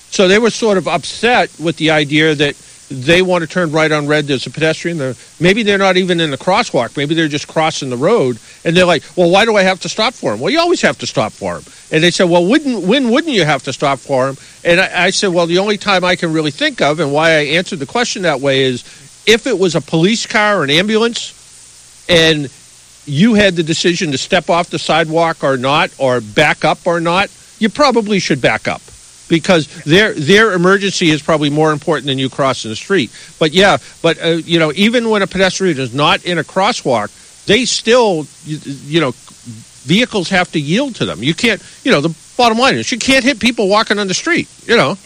[0.10, 2.56] So they were sort of upset with the idea that
[2.90, 4.28] they want to turn right on red.
[4.28, 4.98] There's a pedestrian.
[4.98, 6.96] They're, maybe they're not even in the crosswalk.
[6.98, 8.38] Maybe they're just crossing the road.
[8.64, 10.40] And they're like, well, why do I have to stop for him?
[10.40, 11.64] Well, you always have to stop for him.
[11.92, 14.38] And they said, well, wouldn't, when wouldn't you have to stop for him?
[14.64, 17.32] And I, I said, well, the only time I can really think of and why
[17.32, 18.84] I answered the question that way is
[19.26, 22.52] if it was a police car or an ambulance and
[23.08, 27.00] you had the decision to step off the sidewalk or not, or back up or
[27.00, 27.30] not,
[27.60, 28.82] you probably should back up
[29.28, 33.12] because their their emergency is probably more important than you crossing the street.
[33.40, 37.46] But yeah, but uh, you know, even when a pedestrian is not in a crosswalk,
[37.46, 39.14] they still you, you know
[39.86, 41.24] vehicles have to yield to them.
[41.24, 44.14] You can't, you know, the bottom line is you can't hit people walking on the
[44.14, 44.50] street.
[44.66, 44.98] You know.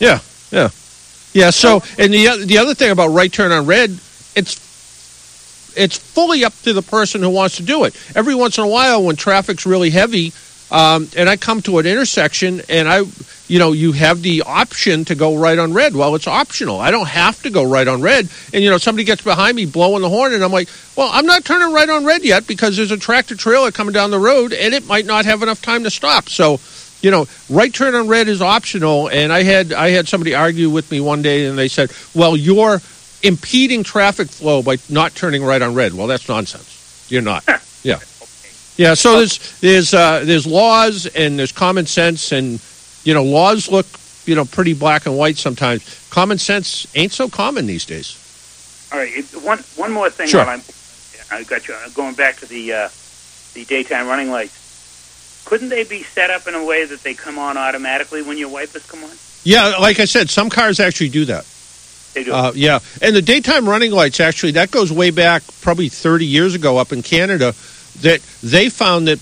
[0.00, 0.18] Yeah,
[0.50, 0.70] yeah,
[1.32, 1.50] yeah.
[1.50, 3.90] So, and the the other thing about right turn on red,
[4.34, 4.72] it's
[5.76, 7.96] it's fully up to the person who wants to do it.
[8.14, 10.32] Every once in a while, when traffic's really heavy,
[10.72, 13.02] um, and I come to an intersection, and I,
[13.46, 15.94] you know, you have the option to go right on red.
[15.94, 16.80] Well, it's optional.
[16.80, 18.28] I don't have to go right on red.
[18.54, 21.26] And you know, somebody gets behind me blowing the horn, and I'm like, well, I'm
[21.26, 24.52] not turning right on red yet because there's a tractor trailer coming down the road,
[24.52, 26.28] and it might not have enough time to stop.
[26.28, 26.58] So
[27.02, 29.08] you know, right turn on red is optional.
[29.10, 32.36] And I had I had somebody argue with me one day, and they said, "Well,
[32.36, 32.80] you're
[33.22, 37.06] impeding traffic flow by not turning right on red." Well, that's nonsense.
[37.10, 37.44] You're not.
[37.84, 37.98] Yeah,
[38.76, 38.94] yeah.
[38.94, 42.60] So there's there's uh, there's laws and there's common sense, and
[43.04, 43.86] you know, laws look
[44.24, 46.08] you know pretty black and white sometimes.
[46.10, 48.18] Common sense ain't so common these days.
[48.92, 50.42] All right, one one more thing Sure.
[50.42, 50.60] I'm
[51.30, 52.88] I got you going back to the uh,
[53.54, 55.42] the daytime running lights.
[55.44, 58.48] Couldn't they be set up in a way that they come on automatically when your
[58.48, 59.10] wipers come on?
[59.44, 61.44] Yeah, like I said, some cars actually do that.
[62.14, 62.32] They do.
[62.32, 66.54] Uh, yeah, and the daytime running lights actually that goes way back, probably 30 years
[66.54, 67.54] ago, up in Canada.
[68.00, 69.20] That they found that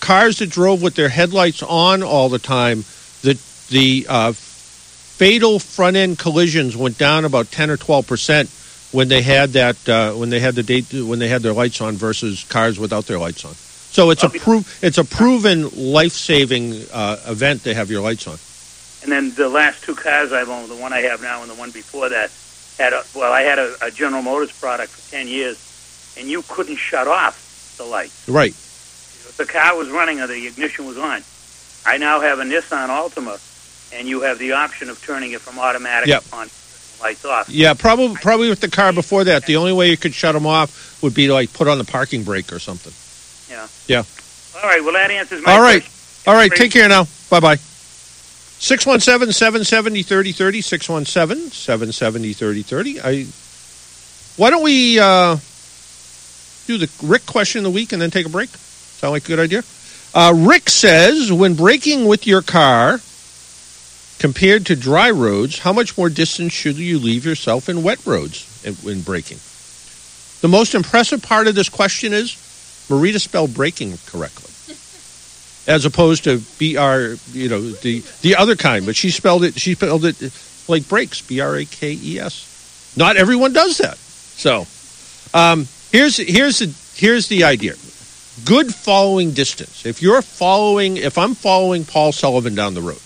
[0.00, 2.84] cars that drove with their headlights on all the time,
[3.22, 8.50] that the uh, fatal front end collisions went down about 10 or 12 percent
[8.92, 11.80] when they had that uh, when they had the date when they had their lights
[11.80, 13.54] on versus cars without their lights on.
[13.54, 18.26] So it's a pro- it's a proven life saving uh, event to have your lights
[18.26, 18.38] on.
[19.02, 21.54] And then the last two cars I've owned, the one I have now and the
[21.54, 22.30] one before that,
[22.78, 26.42] had a, well, I had a, a General Motors product for ten years, and you
[26.48, 27.49] couldn't shut off
[27.80, 28.12] the light.
[28.28, 28.50] Right.
[28.52, 31.22] If the car was running or the ignition was on,
[31.86, 33.40] I now have a Nissan Altima,
[33.94, 36.24] and you have the option of turning it from automatic Yep.
[36.32, 36.48] on
[37.00, 37.48] lights off.
[37.48, 40.46] Yeah, probably probably with the car before that, the only way you could shut them
[40.46, 42.92] off would be to like put on the parking brake or something.
[43.48, 43.66] Yeah.
[43.88, 44.04] Yeah.
[44.62, 44.84] All right.
[44.84, 45.80] Well, that answers my All right.
[45.82, 46.30] question.
[46.30, 46.50] All right.
[46.52, 47.06] Take care now.
[47.30, 47.56] Bye bye.
[47.56, 50.60] 617 770 3030.
[50.60, 53.00] 617 770 3030.
[53.00, 53.26] I.
[54.36, 55.36] Why don't we uh,
[56.66, 58.50] do the Rick question of the week and then take a break?
[58.50, 59.62] Sound like a good idea?
[60.12, 63.00] Uh, Rick says when braking with your car,
[64.18, 68.46] compared to dry roads, how much more distance should you leave yourself in wet roads
[68.64, 69.38] in braking?
[70.42, 72.32] The most impressive part of this question is
[72.88, 74.50] Marita spelled breaking correctly,
[75.72, 78.84] as opposed to B R, you know, the the other kind.
[78.84, 79.58] But she spelled it.
[79.58, 80.16] She spelled it
[80.68, 82.94] like breaks, B R A K E S.
[82.96, 83.96] Not everyone does that.
[83.96, 84.66] So
[85.34, 87.74] um, here's here's the here's the idea.
[88.44, 89.84] Good following distance.
[89.84, 93.00] If you're following, if I'm following Paul Sullivan down the road,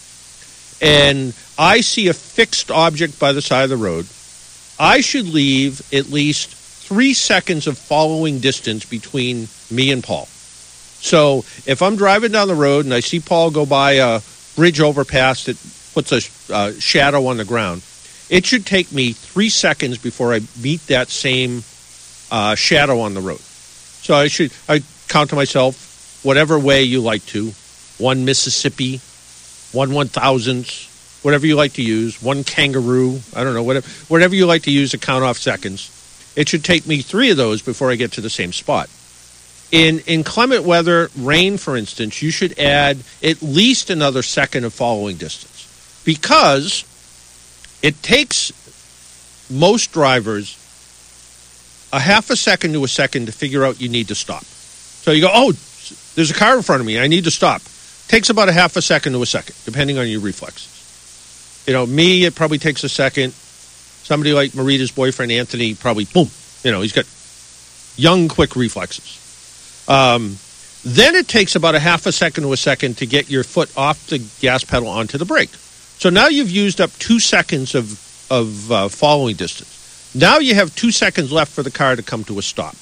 [0.81, 4.07] and I see a fixed object by the side of the road,
[4.79, 10.27] I should leave at least three seconds of following distance between me and Paul.
[10.27, 14.21] So if I'm driving down the road and I see Paul go by a
[14.57, 15.57] bridge overpass that
[15.95, 17.83] puts a uh, shadow on the ground,
[18.31, 21.63] it should take me three seconds before I meet that same
[22.35, 23.39] uh, shadow on the road.
[23.39, 27.53] So I should I count to myself whatever way you like to,
[27.99, 29.01] one Mississippi,
[29.71, 33.21] one one thousandths, whatever you like to use, one kangaroo.
[33.37, 35.93] I don't know whatever whatever you like to use to count off seconds.
[36.35, 38.91] It should take me three of those before I get to the same spot.
[39.71, 45.17] In inclement weather, rain, for instance, you should add at least another second of following
[45.17, 46.83] distance because
[47.81, 48.51] it takes
[49.49, 50.59] most drivers
[51.95, 54.45] a half a second to a second to figure out you need to stop.
[54.45, 55.53] So you go, oh,
[56.17, 56.99] there's a car in front of me.
[56.99, 57.63] I need to stop.
[58.09, 61.65] Takes about a half a second to a second, depending on your reflexes.
[61.69, 63.33] You know, me, it probably takes a second.
[63.33, 66.29] Somebody like Marita's boyfriend, Anthony, probably, boom.
[66.65, 67.07] You know, he's got
[67.97, 69.21] young, quick reflexes.
[69.89, 70.37] Um,
[70.85, 73.71] then it takes about a half a second to a second to get your foot
[73.77, 75.51] off the gas pedal onto the brake.
[75.51, 77.93] So now you've used up two seconds of,
[78.31, 79.74] of uh, following distance.
[80.15, 82.77] Now you have two seconds left for the car to come to a stop.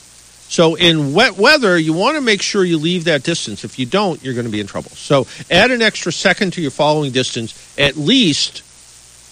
[0.53, 3.65] So in wet weather, you want to make sure you leave that distance.
[3.65, 4.91] If you don't, you're going to be in trouble.
[4.91, 8.63] So add an extra second to your following distance, at least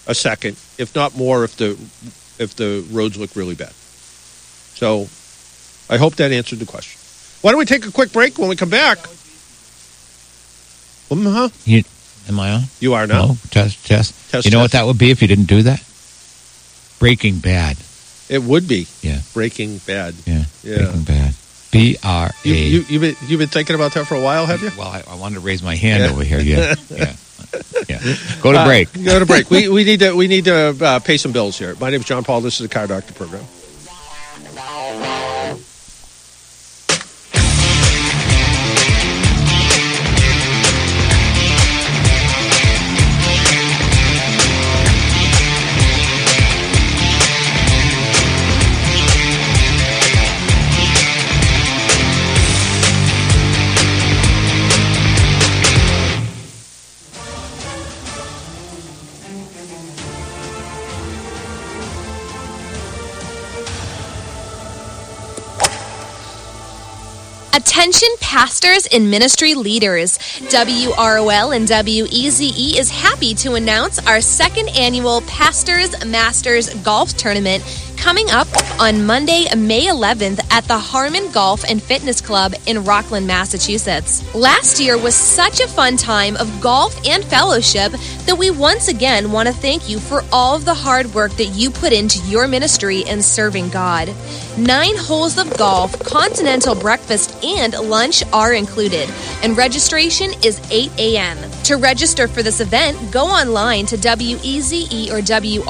[0.07, 1.73] a second, if not more, if the
[2.39, 3.73] if the roads look really bad.
[3.73, 5.09] So
[5.95, 6.99] I hope that answered the question.
[7.43, 8.39] Why don't we take a quick break?
[8.39, 8.99] When we come back,
[11.11, 11.49] um, huh?
[11.65, 11.83] You,
[12.29, 12.63] am I on?
[12.79, 13.27] You are now.
[13.27, 14.31] No, test, test.
[14.31, 15.85] Test, you know what that would be if you didn't do that?
[16.99, 17.77] Breaking Bad.
[18.31, 18.87] It would be.
[19.03, 19.21] Yeah.
[19.35, 20.15] Breaking Bad.
[20.25, 20.45] Yeah.
[20.63, 20.77] Yeah.
[20.85, 21.35] Breaking Bad.
[21.73, 22.49] B R A.
[22.49, 24.71] You, you, you've, been, you've been thinking about that for a while, have you?
[24.79, 26.11] Well, I, I wanted to raise my hand Yeah.
[26.11, 26.41] over here.
[26.41, 26.75] Yeah.
[26.91, 27.15] yeah.
[27.89, 27.99] Yeah.
[28.43, 28.93] Go to Uh, break.
[29.05, 29.51] go to break.
[29.51, 31.75] we, we need to we need to uh, pay some bills here.
[31.81, 32.41] My name is John Paul.
[32.41, 33.45] This is the Car Doctor program.
[67.53, 70.19] Attention pastors and ministry leaders.
[70.19, 77.65] WROL and WEZE is happy to announce our second annual Pastors Masters Golf Tournament
[78.01, 78.49] coming up
[78.81, 84.25] on Monday, May 11th at the Harmon Golf and Fitness Club in Rockland, Massachusetts.
[84.35, 87.93] Last year was such a fun time of golf and fellowship
[88.25, 91.49] that we once again want to thank you for all of the hard work that
[91.49, 94.09] you put into your ministry and serving God.
[94.57, 99.11] Nine holes of golf, continental breakfast, and lunch are included,
[99.43, 101.37] and registration is 8 a.m.
[101.65, 105.61] To register for this event, go online to WEZE or WROLradio.com.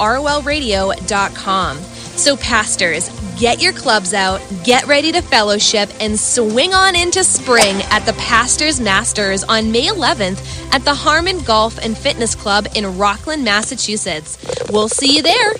[2.15, 3.09] So, pastors,
[3.39, 8.13] get your clubs out, get ready to fellowship, and swing on into spring at the
[8.13, 14.37] Pastors Masters on May 11th at the Harmon Golf and Fitness Club in Rockland, Massachusetts.
[14.69, 15.53] We'll see you there.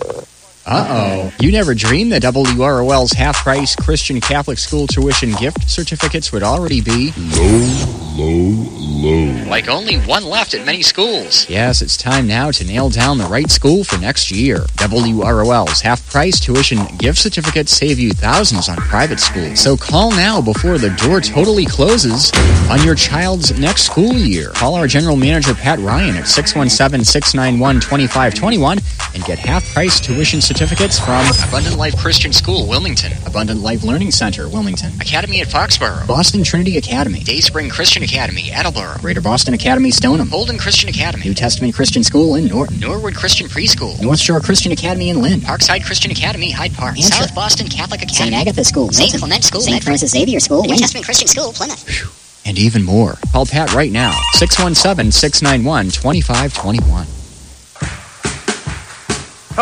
[0.63, 1.33] Uh oh.
[1.39, 6.81] You never dreamed that WROL's half price Christian Catholic school tuition gift certificates would already
[6.81, 8.69] be Low, low,
[9.01, 9.49] low.
[9.49, 11.49] like only one left at many schools.
[11.49, 14.59] Yes, it's time now to nail down the right school for next year.
[14.77, 19.59] WROL's half price tuition gift certificates save you thousands on private schools.
[19.59, 22.31] So call now before the door totally closes
[22.69, 24.49] on your child's next school year.
[24.51, 28.77] Call our general manager Pat Ryan at 617 691 2521
[29.15, 34.11] and get half price tuition certificates from Abundant Life Christian School, Wilmington, Abundant Life Learning
[34.11, 39.91] Center, Wilmington, Academy at Foxborough, Boston Trinity Academy, Dayspring Christian Academy, Attleboro, Greater Boston Academy,
[39.91, 44.41] Stoneham, Holden Christian Academy, New Testament Christian School in Norton, Norwood Christian Preschool, North Shore
[44.41, 48.33] Christian Academy in Lynn, Parkside Christian Academy, Hyde Park, South Boston Catholic Academy, St.
[48.33, 49.17] Agatha School, St.
[49.17, 49.81] Clement School, St.
[49.81, 52.43] Francis Xavier School, New Testament Christian School, Plymouth.
[52.45, 53.15] And even more.
[53.31, 57.20] Call Pat right now, 617 691 2521.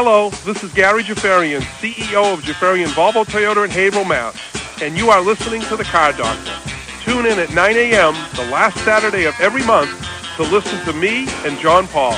[0.01, 4.33] Hello, this is Gary Jaffarian, CEO of Jaffarian Volvo Toyota in Haverhill, Mass.
[4.81, 6.53] And you are listening to The Car Doctor.
[7.03, 8.13] Tune in at 9 a.m.
[8.37, 9.91] the last Saturday of every month
[10.37, 12.17] to listen to me and John Paul.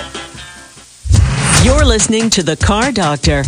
[1.63, 3.45] You're listening to The Car Doctor.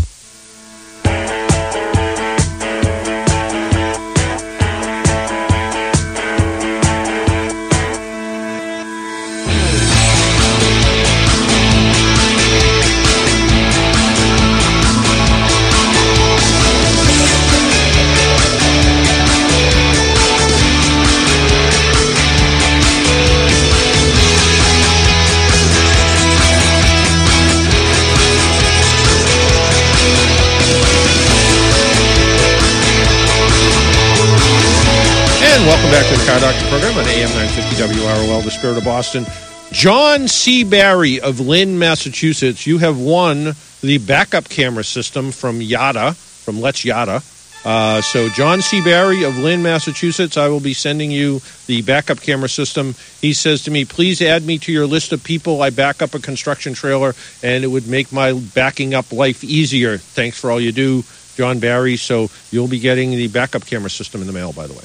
[36.34, 39.24] Car Doctor program on AM 950 WROL, the spirit of Boston.
[39.72, 40.64] John C.
[40.64, 46.84] Barry of Lynn, Massachusetts, you have won the backup camera system from Yada, from Let's
[46.84, 47.22] Yada.
[47.64, 48.82] Uh, so, John C.
[48.82, 52.96] Barry of Lynn, Massachusetts, I will be sending you the backup camera system.
[53.22, 55.62] He says to me, please add me to your list of people.
[55.62, 57.14] I back up a construction trailer,
[57.44, 60.00] and it would make my backing up life easier.
[60.00, 61.04] Thanks for all you do,
[61.36, 61.96] John Barry.
[61.96, 64.84] So, you'll be getting the backup camera system in the mail, by the way.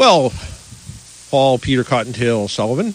[0.00, 0.32] Well,
[1.30, 2.94] Paul Peter Cottontail Sullivan.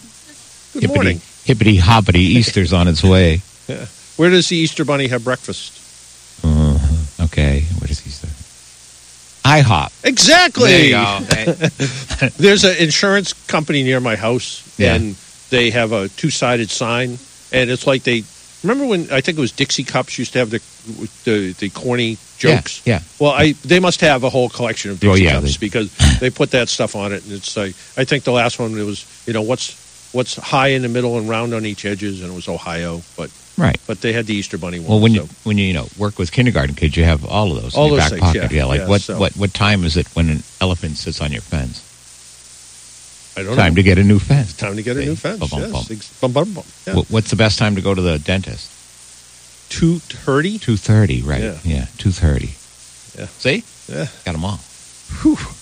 [0.74, 1.22] Good hippity, morning.
[1.44, 3.44] Hippity hoppity, Easter's on its way.
[3.68, 3.86] Yeah.
[4.18, 5.80] Where does the Easter Bunny have breakfast?
[6.44, 6.80] Uh,
[7.26, 8.28] okay, what is Easter?
[9.48, 9.92] IHOP.
[10.04, 10.72] Exactly.
[10.72, 12.30] There you go.
[12.38, 14.96] There's an insurance company near my house, Yeah.
[14.96, 15.16] and
[15.52, 17.20] they have a two-sided sign,
[17.52, 18.24] and it's like they
[18.68, 20.60] remember when I think it was Dixie Cups used to have the
[21.24, 22.82] the, the corny jokes.
[22.86, 23.02] Yeah, yeah.
[23.20, 25.66] Well, I they must have a whole collection of oh, Dixie Oh, yeah, Cups they-
[25.66, 28.78] because they put that stuff on it, and it's like I think the last one
[28.78, 32.22] it was you know what's what's high in the middle and round on each edges,
[32.22, 33.80] and it was Ohio, but Right.
[33.88, 34.90] but they had the Easter Bunny one.
[34.90, 35.22] Well, when so.
[35.24, 37.86] you when you you know work with kindergarten kids, you have all of those All
[37.86, 38.52] in your those back things, pocket.
[38.52, 41.32] yeah, like yeah, what so- what what time is it when an elephant sits on
[41.32, 41.82] your fence?
[43.38, 43.76] I don't time know.
[43.78, 44.54] to get a new fence.
[44.56, 45.40] Time to get a new fence.
[45.40, 46.20] Bum, bum, yes.
[46.22, 46.34] bum.
[46.34, 46.64] Bum.
[46.88, 46.94] Yeah.
[46.94, 48.72] Wh- What's the best time to go to the dentist?
[49.70, 50.58] Two thirty.
[50.60, 51.42] Two thirty, right?
[51.42, 51.58] Yeah.
[51.64, 52.56] Yeah, two thirty.
[53.20, 53.28] Yeah.
[53.40, 54.08] See, Yeah.
[54.24, 54.60] got them all.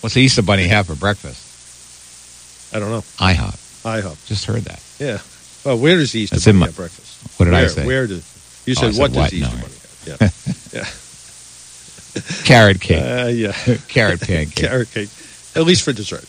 [0.01, 1.39] What's the Easter Bunny have for breakfast?
[2.75, 3.03] I don't know.
[3.19, 3.55] IHOP.
[3.83, 4.25] IHOP.
[4.27, 4.81] Just heard that.
[4.99, 5.19] Yeah.
[5.65, 7.39] Well, where does Easter That's in Bunny my- have breakfast?
[7.39, 7.85] What did I where, say?
[7.85, 8.23] Where did
[8.65, 9.31] you Oh, said I said what does what?
[9.31, 9.61] the Easter No.
[9.61, 10.71] Bunny have?
[10.73, 10.79] Yeah.
[10.79, 12.43] yeah.
[12.45, 13.03] Carrot cake.
[13.03, 13.51] Uh, yeah.
[13.87, 14.55] Carrot pancake.
[14.55, 15.09] Carrot cake.
[15.55, 16.25] At least for dessert.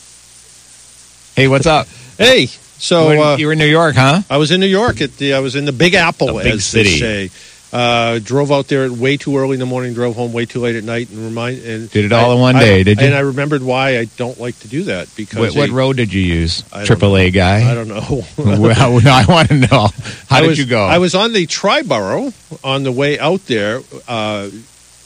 [1.36, 1.86] Hey, what's up?
[2.18, 4.22] Hey, so you, were in, uh, you were in New York, huh?
[4.30, 6.52] I was in New York at the I was in the Big Apple, The big
[6.54, 7.00] as city.
[7.00, 7.30] they say.
[7.72, 9.94] Uh, drove out there way too early in the morning.
[9.94, 12.40] Drove home way too late at night, and remind and Did it all I- in
[12.40, 13.06] one I- day, did you?
[13.08, 15.96] And I remembered why I don't like to do that because What, what they- road
[15.96, 16.62] did you use?
[16.72, 17.30] I Triple A know.
[17.32, 17.68] guy.
[17.68, 18.24] I don't know.
[18.38, 19.88] well, I want to know.
[20.28, 20.84] How I did was- you go?
[20.84, 22.32] I was on the Triborough
[22.62, 24.50] on the way out there, uh,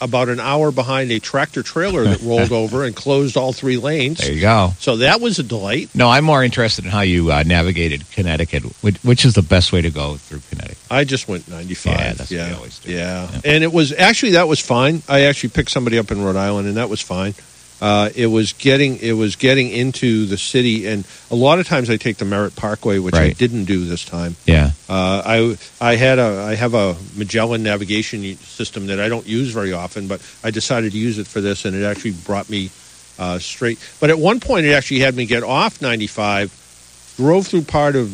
[0.01, 4.19] about an hour behind a tractor trailer that rolled over and closed all three lanes.
[4.19, 4.73] there you go.
[4.79, 5.95] So that was a delight.
[5.95, 8.65] No, I'm more interested in how you uh, navigated Connecticut.
[8.83, 10.79] Which, which is the best way to go through Connecticut?
[10.91, 11.93] I just went 95.
[11.93, 12.49] Yeah, that's what yeah.
[12.49, 12.93] you always do.
[12.93, 13.41] Yeah.
[13.45, 15.03] And it was actually that was fine.
[15.09, 17.35] I actually picked somebody up in Rhode Island and that was fine.
[17.81, 21.89] Uh, it was getting it was getting into the city and a lot of times
[21.89, 24.35] I take the Merritt Parkway which I didn't do this time.
[24.47, 24.73] Yeah.
[24.89, 29.53] Uh, I I had a I have a Magellan navigation system that I don't use
[29.53, 32.71] very often, but I decided to use it for this, and it actually brought me
[33.19, 33.79] uh, straight.
[34.01, 38.11] But at one point, it actually had me get off 95, drove through part of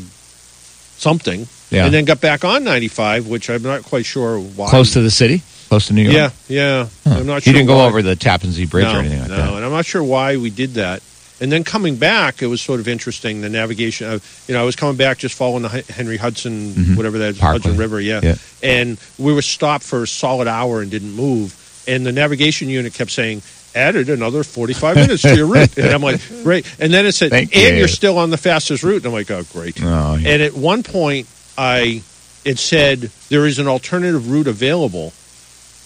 [0.96, 1.86] something, Yeah.
[1.86, 4.68] and then got back on 95, which I'm not quite sure why.
[4.70, 5.42] Close to the city?
[5.68, 6.14] Close to New York?
[6.14, 6.88] yeah, yeah.
[7.04, 7.14] Huh.
[7.20, 7.86] I'm not Sure you didn't go why.
[7.86, 9.52] over the Tappan Zee Bridge no, or anything like no, that?
[9.54, 11.02] and I'm not sure why we did that.
[11.40, 13.40] And then coming back, it was sort of interesting.
[13.40, 16.96] The navigation, you know, I was coming back just following the Henry Hudson, Mhm.
[16.96, 17.60] whatever that Parkway.
[17.62, 18.20] Hudson River, yeah.
[18.22, 18.34] Yeah.
[18.62, 21.54] And we were stopped for a solid hour and didn't move.
[21.88, 23.42] And the navigation unit kept saying,
[23.74, 25.76] added another 45 minutes to your route.
[25.76, 26.64] And I'm like, great.
[26.78, 27.78] And then it said, Thank and you.
[27.80, 28.98] you're still on the fastest route.
[28.98, 29.82] And I'm like, oh, great.
[29.82, 30.28] Oh, yeah.
[30.30, 31.26] And at one point,
[31.58, 32.02] I
[32.44, 35.12] it said there is an alternative route available.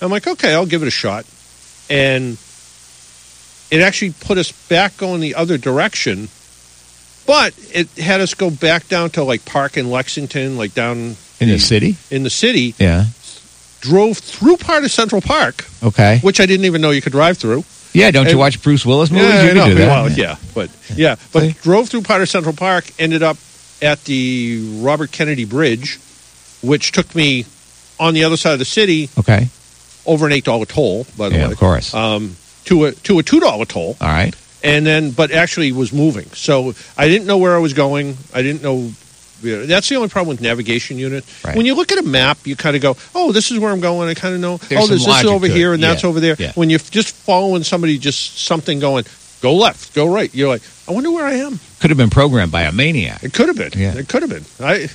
[0.01, 1.25] I'm like, okay, I'll give it a shot.
[1.91, 2.37] And
[3.71, 6.29] it actually put us back going the other direction,
[7.27, 11.49] but it had us go back down to like Park in Lexington, like down In
[11.49, 11.97] the city?
[12.11, 12.75] in the city.
[12.79, 13.07] Yeah.
[13.81, 16.19] Drove through part of Central Park, Okay.
[16.23, 17.65] which I didn't even know you could drive through.
[17.95, 19.29] Yeah, don't you watch Bruce Willis movies?
[19.29, 19.69] Yeah, you can know.
[19.69, 19.89] do that.
[19.89, 23.39] Well, yeah, but yeah, but drove through part of Central Park, ended up
[23.81, 25.99] at the Robert Kennedy Bridge,
[26.63, 27.47] which took me
[28.01, 29.49] on the other side of the city Okay.
[30.09, 31.07] Over an eight dollar toll.
[31.17, 31.95] By the Yeah, way, of course.
[31.95, 34.35] um, to a to a two dollar toll, All right.
[34.63, 36.27] and then but actually was moving.
[36.33, 38.17] So I didn't know where I was going.
[38.35, 38.91] I didn't know
[39.41, 41.25] you know, that's the only problem with navigation unit.
[41.45, 41.57] Right.
[41.57, 43.81] When you look at a map, you kind of go, "Oh, this is where I'm
[43.81, 44.57] going." I kind of know.
[44.57, 46.35] There's oh, there's this logic over here and that's over there.
[46.39, 46.53] Yeah.
[46.57, 49.05] When you're just following somebody, just something going,
[49.41, 50.35] go left, go right.
[50.35, 51.61] You're like, I wonder where I am.
[51.81, 53.23] Could have been programmed by a maniac.
[53.23, 53.71] It could have been.
[53.81, 53.97] Yeah.
[53.97, 54.45] It could have been.
[54.61, 54.89] I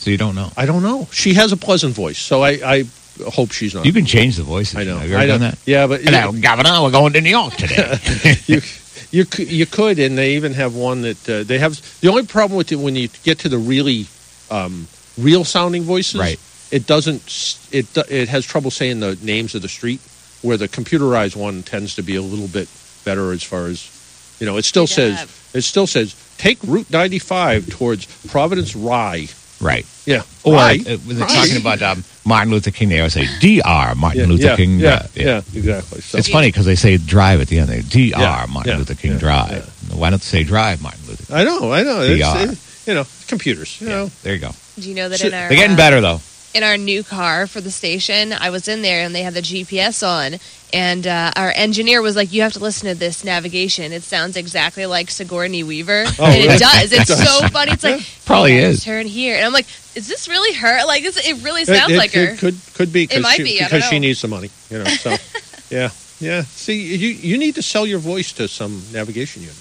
[0.00, 0.50] So you don't know.
[0.56, 1.06] I don't know.
[1.12, 2.84] She has a pleasant voice, so I, I
[3.28, 3.84] hope she's not.
[3.86, 4.76] You can change the voices.
[4.76, 4.98] I know.
[4.98, 5.32] Have you ever I know.
[5.34, 5.58] done that?
[5.66, 6.82] Yeah, but Hello, Governor.
[6.82, 7.98] We're going to New York today.
[8.46, 8.60] you
[9.10, 11.80] you could, you could, and they even have one that uh, they have.
[12.00, 14.06] The only problem with it when you get to the really
[14.50, 14.86] um,
[15.18, 16.38] real sounding voices, Right.
[16.70, 17.68] It doesn't.
[17.72, 20.00] It do- it has trouble saying the names of the street,
[20.42, 22.68] where the computerized one tends to be a little bit
[23.04, 23.90] better as far as
[24.38, 24.56] you know.
[24.56, 29.26] It still says it still says take Route 95 towards Providence Rye.
[29.60, 29.84] right.
[30.06, 30.78] Yeah, Or Rye.
[30.86, 31.34] uh, when they're Rye.
[31.34, 33.94] talking about um, Martin Luther King, they always say Dr.
[33.96, 34.78] Martin Yeah, Luther yeah, King.
[34.80, 35.16] yeah, Drive.
[35.16, 36.00] yeah, exactly.
[36.00, 37.68] So It's funny because they say drive at the end.
[37.68, 38.20] They Dr.
[38.20, 39.92] Yeah, Martin yeah, Luther King yeah, Drive.
[39.92, 41.36] Why don't they say drive Martin Luther King?
[41.36, 42.00] I know, I know.
[42.02, 43.78] It's, it- you know, computers.
[43.80, 44.50] You know, There you go.
[44.78, 46.20] Do you know that So- in our They're getting uh, better though.
[46.52, 49.40] In our new car for the station, I was in there and they had the
[49.40, 50.38] GPS on,
[50.72, 53.92] and uh, our engineer was like, "You have to listen to this navigation.
[53.92, 56.48] It sounds exactly like Sigourney Weaver, Oh, and really?
[56.54, 56.92] it does.
[56.92, 57.72] It's so funny.
[57.72, 58.84] It's like Probably "Yeah, is.
[58.84, 60.84] turn here," and I'm like, "Is this really her?
[60.86, 63.22] Like, this, it really sounds it, it, like her." It could could be It because
[63.22, 64.50] might she, be, because she needs the money.
[64.70, 65.10] You know, so
[65.70, 65.90] yeah,
[66.20, 66.42] yeah.
[66.42, 69.56] See, you you need to sell your voice to some navigation unit.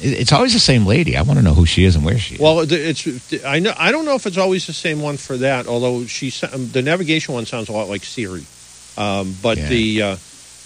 [0.00, 1.16] It- It's always the same lady.
[1.16, 2.40] I want to know who she is and where she is.
[2.40, 5.66] Well, it's I know I don't know if it's always the same one for that.
[5.66, 8.44] Although she um, the navigation one sounds a lot like Siri,
[8.96, 9.68] um, but Yeah.
[9.68, 10.16] the uh,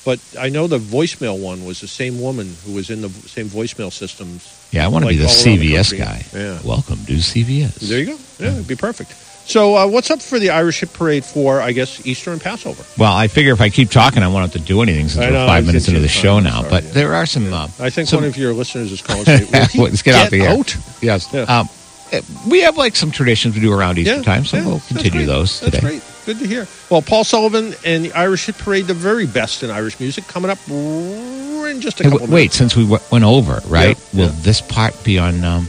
[0.05, 3.49] but I know the voicemail one was the same woman who was in the same
[3.51, 4.49] voicemail systems.
[4.73, 6.25] yeah, I want to like be the around the CVS guy.
[6.35, 6.59] Yeah.
[6.65, 7.75] Welcome to CVS.
[7.89, 8.19] There you go.
[8.39, 9.13] Yeah, it'd be perfect.
[9.49, 12.85] So, uh, what's up for the Irish Hit Parade for I guess Easter and Passover?
[12.99, 15.31] Well, I figure if I keep talking, I won't have to do anything since I
[15.31, 16.59] we're five minutes into the show now.
[16.61, 16.91] Sorry, but yeah.
[16.91, 17.51] there are some.
[17.53, 19.25] Uh, I think some- one of your listeners is calling.
[19.27, 20.51] and saying, "Will he Let's get, out the air.
[20.51, 21.33] out?" Yes.
[21.33, 21.43] Yeah.
[21.45, 21.67] Um,
[22.13, 25.25] uh, we have like some traditions we do around Easter Yeah, time, so we'll continue
[25.25, 25.89] those That's today.
[25.89, 26.03] great.
[26.27, 26.67] Good to hear.
[26.91, 30.51] Well, Paul Sullivan and the Irish Hit Parade, the very best in Irish music, coming
[30.51, 32.57] up in just a Hey, couple w- wait, minutes.
[32.57, 33.99] since we w- went over, right?
[34.13, 35.69] Will this part be on um,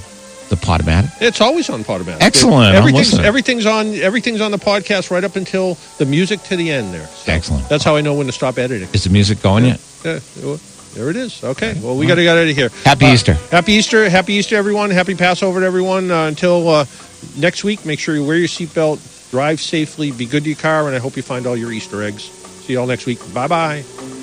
[0.49, 1.11] the Podomatic?
[1.21, 2.17] It's always on Podomatic.
[2.21, 2.75] Excellent.
[2.75, 3.93] Everything's, everything's on.
[3.95, 6.93] Everything's on the podcast right up until the music to the end.
[6.93, 7.05] There.
[7.07, 7.69] So Excellent.
[7.69, 8.89] That's how I know when to stop editing.
[8.93, 9.79] Is the music going yet?
[10.03, 10.19] Yeah,
[10.95, 11.43] there it is.
[11.43, 11.79] Okay.
[11.81, 12.69] Well, we got to get out of here.
[12.83, 13.33] Happy Uh, Easter.
[13.51, 14.09] Happy Easter.
[14.09, 14.89] Happy Easter, everyone.
[14.89, 16.09] Happy Passover to everyone.
[16.09, 16.85] Uh, until uh,
[17.37, 20.87] next week, make sure you wear your seatbelt, drive safely, be good to your car,
[20.87, 22.23] and I hope you find all your Easter eggs.
[22.23, 23.19] See you all next week.
[23.33, 24.18] Bye bye.